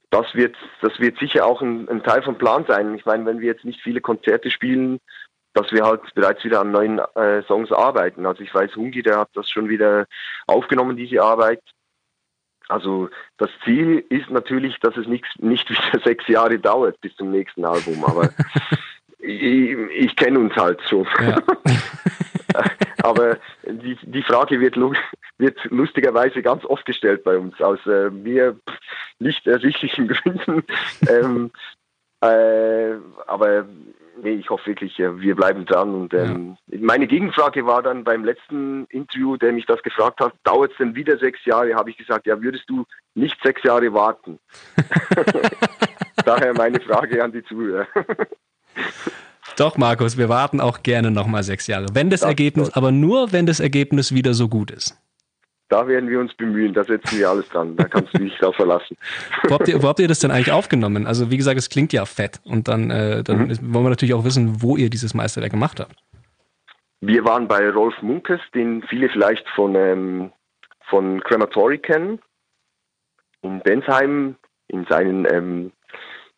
Das 0.10 0.26
wird, 0.34 0.56
das 0.82 0.98
wird 1.00 1.20
sicher 1.20 1.46
auch 1.46 1.62
ein, 1.62 1.90
ein 1.90 2.02
Teil 2.02 2.24
vom 2.24 2.38
Plan 2.38 2.66
sein. 2.66 2.96
Ich 2.96 3.06
meine, 3.06 3.26
wenn 3.26 3.42
wir 3.42 3.48
jetzt 3.48 3.66
nicht 3.66 3.82
viele 3.82 4.00
Konzerte 4.00 4.50
spielen, 4.50 5.00
dass 5.54 5.72
wir 5.72 5.84
halt 5.84 6.02
bereits 6.14 6.44
wieder 6.46 6.62
an 6.62 6.72
neuen 6.72 7.00
äh, 7.00 7.44
Songs 7.44 7.72
arbeiten. 7.72 8.26
Also 8.26 8.42
ich 8.42 8.54
weiß, 8.54 8.76
Hungi, 8.76 9.02
der 9.04 9.20
hat 9.20 9.30
das 9.34 9.50
schon 9.50 9.68
wieder 9.68 10.06
aufgenommen, 10.48 10.96
diese 10.96 11.22
Arbeit. 11.22 11.62
Also 12.68 13.10
das 13.38 13.50
Ziel 13.64 14.04
ist 14.10 14.30
natürlich, 14.30 14.80
dass 14.80 14.98
es 14.98 15.08
nicht, 15.08 15.26
nicht 15.40 15.70
wieder 15.70 16.00
sechs 16.04 16.28
Jahre 16.28 16.60
dauert 16.60 17.00
bis 17.02 17.16
zum 17.16 17.32
nächsten 17.32 17.66
Album, 17.66 18.04
aber 18.06 18.30
ich, 19.20 19.78
ich 19.92 20.16
kenne 20.16 20.40
uns 20.40 20.56
halt 20.56 20.82
schon. 20.90 21.08
Ja. 21.20 21.42
Aber 23.04 23.38
die, 23.68 23.98
die 24.02 24.24
Frage 24.24 24.60
wird, 24.60 24.78
wird 25.38 25.64
lustigerweise 25.66 26.42
ganz 26.42 26.66
oft 26.66 26.86
gestellt 26.86 27.24
bei 27.24 27.38
uns, 27.38 27.60
aus 27.62 27.78
äh, 27.86 28.10
mir 28.10 28.58
nicht 29.20 29.46
ersichtlichen 29.46 30.08
Gründen. 30.08 30.64
ähm, 31.08 31.52
äh, 32.22 32.96
aber 33.28 33.66
nee, 34.22 34.34
ich 34.34 34.50
hoffe 34.50 34.68
wirklich, 34.68 34.98
wir 34.98 35.36
bleiben 35.36 35.66
dran. 35.66 35.94
Und 35.94 36.14
ähm, 36.14 36.58
ja. 36.68 36.80
meine 36.82 37.08
Gegenfrage 37.08 37.66
war 37.66 37.84
dann 37.84 38.04
beim 38.04 38.24
letzten 38.24 38.86
Interview, 38.86 39.38
der 39.38 39.52
mich 39.54 39.66
das 39.66 39.82
gefragt 39.84 40.20
hat, 40.20 40.34
dauert 40.44 40.72
es 40.72 40.78
denn 40.78 40.96
wieder 40.96 41.18
sechs 41.18 41.44
Jahre? 41.46 41.76
Habe 41.76 41.90
ich 41.90 41.98
gesagt, 41.98 42.26
ja, 42.28 42.42
würdest 42.42 42.70
du 42.70 42.86
nicht 43.14 43.38
sechs 43.44 43.64
Jahre 43.64 43.94
warten? 43.94 44.40
Daher 46.26 46.54
meine 46.54 46.80
Frage 46.82 47.24
an 47.24 47.32
die 47.32 47.44
Zuhörer. 47.44 47.88
Doch, 49.58 49.78
Markus, 49.78 50.18
wir 50.18 50.28
warten 50.28 50.60
auch 50.60 50.84
gerne 50.84 51.12
nochmal 51.12 51.44
sechs 51.44 51.68
Jahre. 51.68 51.88
Wenn 51.94 52.10
das, 52.10 52.22
das 52.22 52.30
Ergebnis, 52.30 52.72
aber 52.72 52.92
nur 52.92 53.32
wenn 53.32 53.46
das 53.46 53.60
Ergebnis 53.60 54.14
wieder 54.14 54.34
so 54.34 54.50
gut 54.50 54.72
ist. 54.72 54.98
Da 55.68 55.88
werden 55.88 56.10
wir 56.10 56.20
uns 56.20 56.34
bemühen, 56.36 56.74
da 56.74 56.84
setzen 56.84 57.18
wir 57.18 57.30
alles 57.30 57.50
dran. 57.50 57.76
Da 57.76 57.86
kannst 57.86 58.14
du 58.14 58.20
dich 58.20 58.38
drauf 58.38 58.56
verlassen. 58.56 58.96
Wo 59.44 59.56
habt, 59.56 59.68
ihr, 59.68 59.82
wo 59.82 59.88
habt 59.88 60.00
ihr 60.00 60.08
das 60.08 60.20
denn 60.20 60.30
eigentlich 60.30 60.52
aufgenommen? 60.52 61.08
Also 61.08 61.32
wie 61.32 61.38
gesagt, 61.38 61.58
es 61.58 61.70
klingt 61.70 61.92
ja 61.92 62.06
fett. 62.06 62.40
Und 62.44 62.68
dann, 62.68 62.92
äh, 62.92 63.24
dann 63.24 63.48
mhm. 63.48 63.74
wollen 63.74 63.86
wir 63.86 63.90
natürlich 63.90 64.14
auch 64.14 64.24
wissen, 64.24 64.62
wo 64.62 64.78
ihr 64.78 64.92
dieses 64.92 65.16
Meisterwerk 65.16 65.52
gemacht 65.52 65.80
habt. 65.80 65.96
Wir 67.02 67.26
waren 67.26 67.48
bei 67.48 67.68
Rolf 67.70 68.00
Munkes, 68.02 68.40
den 68.54 68.84
viele 68.84 69.10
vielleicht 69.10 69.48
von, 69.50 69.76
ähm, 69.76 70.32
von 70.88 71.22
Crematory 71.22 71.80
kennen. 71.80 72.20
In 73.42 73.60
Bensheim, 73.62 74.36
in 74.68 74.86
seinen, 74.86 75.26
ähm, 75.26 75.72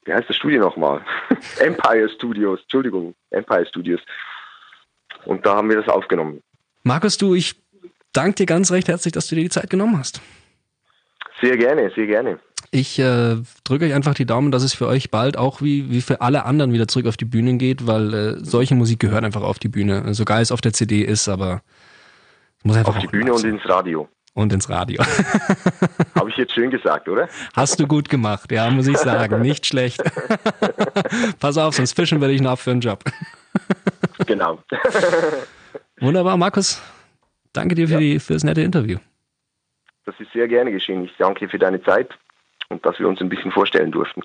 wie 0.05 0.13
heißt 0.13 0.29
das 0.29 0.37
Studio 0.37 0.61
nochmal? 0.61 1.01
Empire 1.59 2.09
Studios, 2.09 2.61
Entschuldigung, 2.61 3.13
Empire 3.31 3.65
Studios. 3.65 4.01
Und 5.25 5.45
da 5.45 5.55
haben 5.55 5.69
wir 5.69 5.77
das 5.77 5.89
aufgenommen. 5.89 6.41
Markus, 6.83 7.17
du, 7.17 7.35
ich 7.35 7.61
danke 8.13 8.35
dir 8.35 8.45
ganz 8.45 8.71
recht 8.71 8.87
herzlich, 8.87 9.13
dass 9.13 9.27
du 9.27 9.35
dir 9.35 9.43
die 9.43 9.49
Zeit 9.49 9.69
genommen 9.69 9.97
hast. 9.97 10.21
Sehr 11.41 11.57
gerne, 11.57 11.91
sehr 11.95 12.07
gerne. 12.07 12.39
Ich 12.71 12.99
äh, 12.99 13.37
drücke 13.63 13.85
euch 13.85 13.93
einfach 13.93 14.13
die 14.13 14.25
Daumen, 14.25 14.51
dass 14.51 14.63
es 14.63 14.73
für 14.73 14.87
euch 14.87 15.09
bald 15.09 15.37
auch 15.37 15.61
wie, 15.61 15.89
wie 15.89 16.01
für 16.01 16.19
alle 16.21 16.45
anderen 16.45 16.73
wieder 16.73 16.87
zurück 16.87 17.07
auf 17.07 17.15
die 17.15 17.25
Bühnen 17.25 17.57
geht, 17.59 17.87
weil 17.87 18.13
äh, 18.13 18.35
solche 18.39 18.75
Musik 18.75 18.99
gehört 18.99 19.23
einfach 19.23 19.43
auf 19.43 19.59
die 19.59 19.69
Bühne. 19.69 20.13
So 20.13 20.25
geil 20.25 20.41
es 20.41 20.51
auf 20.51 20.59
der 20.59 20.73
CD 20.73 21.01
ist, 21.01 21.29
aber 21.29 21.61
es 22.57 22.65
muss 22.65 22.75
einfach 22.75 22.95
auf 22.95 23.01
die 23.01 23.07
Bühne 23.07 23.33
und 23.33 23.43
ins 23.45 23.67
Radio. 23.69 24.09
Und 24.33 24.51
ins 24.53 24.69
Radio. 24.69 25.01
Habe 26.15 26.29
ich 26.29 26.37
jetzt 26.37 26.53
schön 26.53 26.69
gesagt, 26.69 27.07
oder? 27.07 27.29
Hast 27.55 27.79
du 27.79 27.87
gut 27.87 28.09
gemacht, 28.09 28.51
ja, 28.51 28.69
muss 28.69 28.87
ich 28.87 28.97
sagen. 28.97 29.41
Nicht 29.41 29.65
schlecht. 29.65 30.03
Pass 31.39 31.57
auf, 31.57 31.75
sonst 31.75 31.93
fischen 31.93 32.19
wir 32.21 32.27
dich 32.27 32.41
noch 32.41 32.59
für 32.59 32.71
einen 32.71 32.81
Job. 32.81 33.03
genau. 34.27 34.59
Wunderbar, 35.99 36.37
Markus. 36.37 36.81
Danke 37.57 37.73
dir 37.73 37.87
für, 37.87 37.95
ja. 37.95 37.99
die, 37.99 38.19
für 38.19 38.33
das 38.33 38.43
nette 38.43 38.61
Interview. 38.61 38.99
Das 40.05 40.13
ist 40.19 40.31
sehr 40.31 40.47
gerne 40.47 40.71
geschehen. 40.71 41.03
Ich 41.05 41.11
danke 41.17 41.39
dir 41.39 41.49
für 41.49 41.57
deine 41.57 41.81
Zeit 41.81 42.09
und 42.69 42.85
dass 42.85 42.99
wir 42.99 43.07
uns 43.07 43.19
ein 43.19 43.29
bisschen 43.29 43.51
vorstellen 43.51 43.91
durften. 43.91 44.21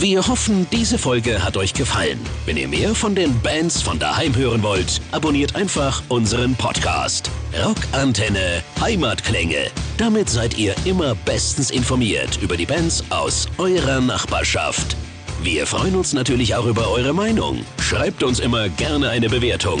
Wir 0.00 0.26
hoffen, 0.26 0.66
diese 0.72 0.98
Folge 0.98 1.44
hat 1.44 1.56
euch 1.56 1.72
gefallen. 1.72 2.18
Wenn 2.46 2.56
ihr 2.56 2.68
mehr 2.68 2.94
von 2.94 3.14
den 3.14 3.40
Bands 3.42 3.80
von 3.82 3.98
daheim 3.98 4.34
hören 4.36 4.62
wollt, 4.62 5.00
abonniert 5.12 5.54
einfach 5.56 6.02
unseren 6.08 6.54
Podcast. 6.56 7.30
Rockantenne 7.64 8.62
Heimatklänge. 8.80 9.70
Damit 9.96 10.28
seid 10.28 10.58
ihr 10.58 10.74
immer 10.84 11.14
bestens 11.14 11.70
informiert 11.70 12.40
über 12.42 12.56
die 12.56 12.66
Bands 12.66 13.04
aus 13.10 13.48
eurer 13.58 14.00
Nachbarschaft. 14.00 14.96
Wir 15.42 15.66
freuen 15.66 15.94
uns 15.94 16.12
natürlich 16.12 16.56
auch 16.56 16.66
über 16.66 16.90
eure 16.90 17.12
Meinung. 17.12 17.64
Schreibt 17.80 18.22
uns 18.24 18.40
immer 18.40 18.68
gerne 18.68 19.10
eine 19.10 19.28
Bewertung. 19.28 19.80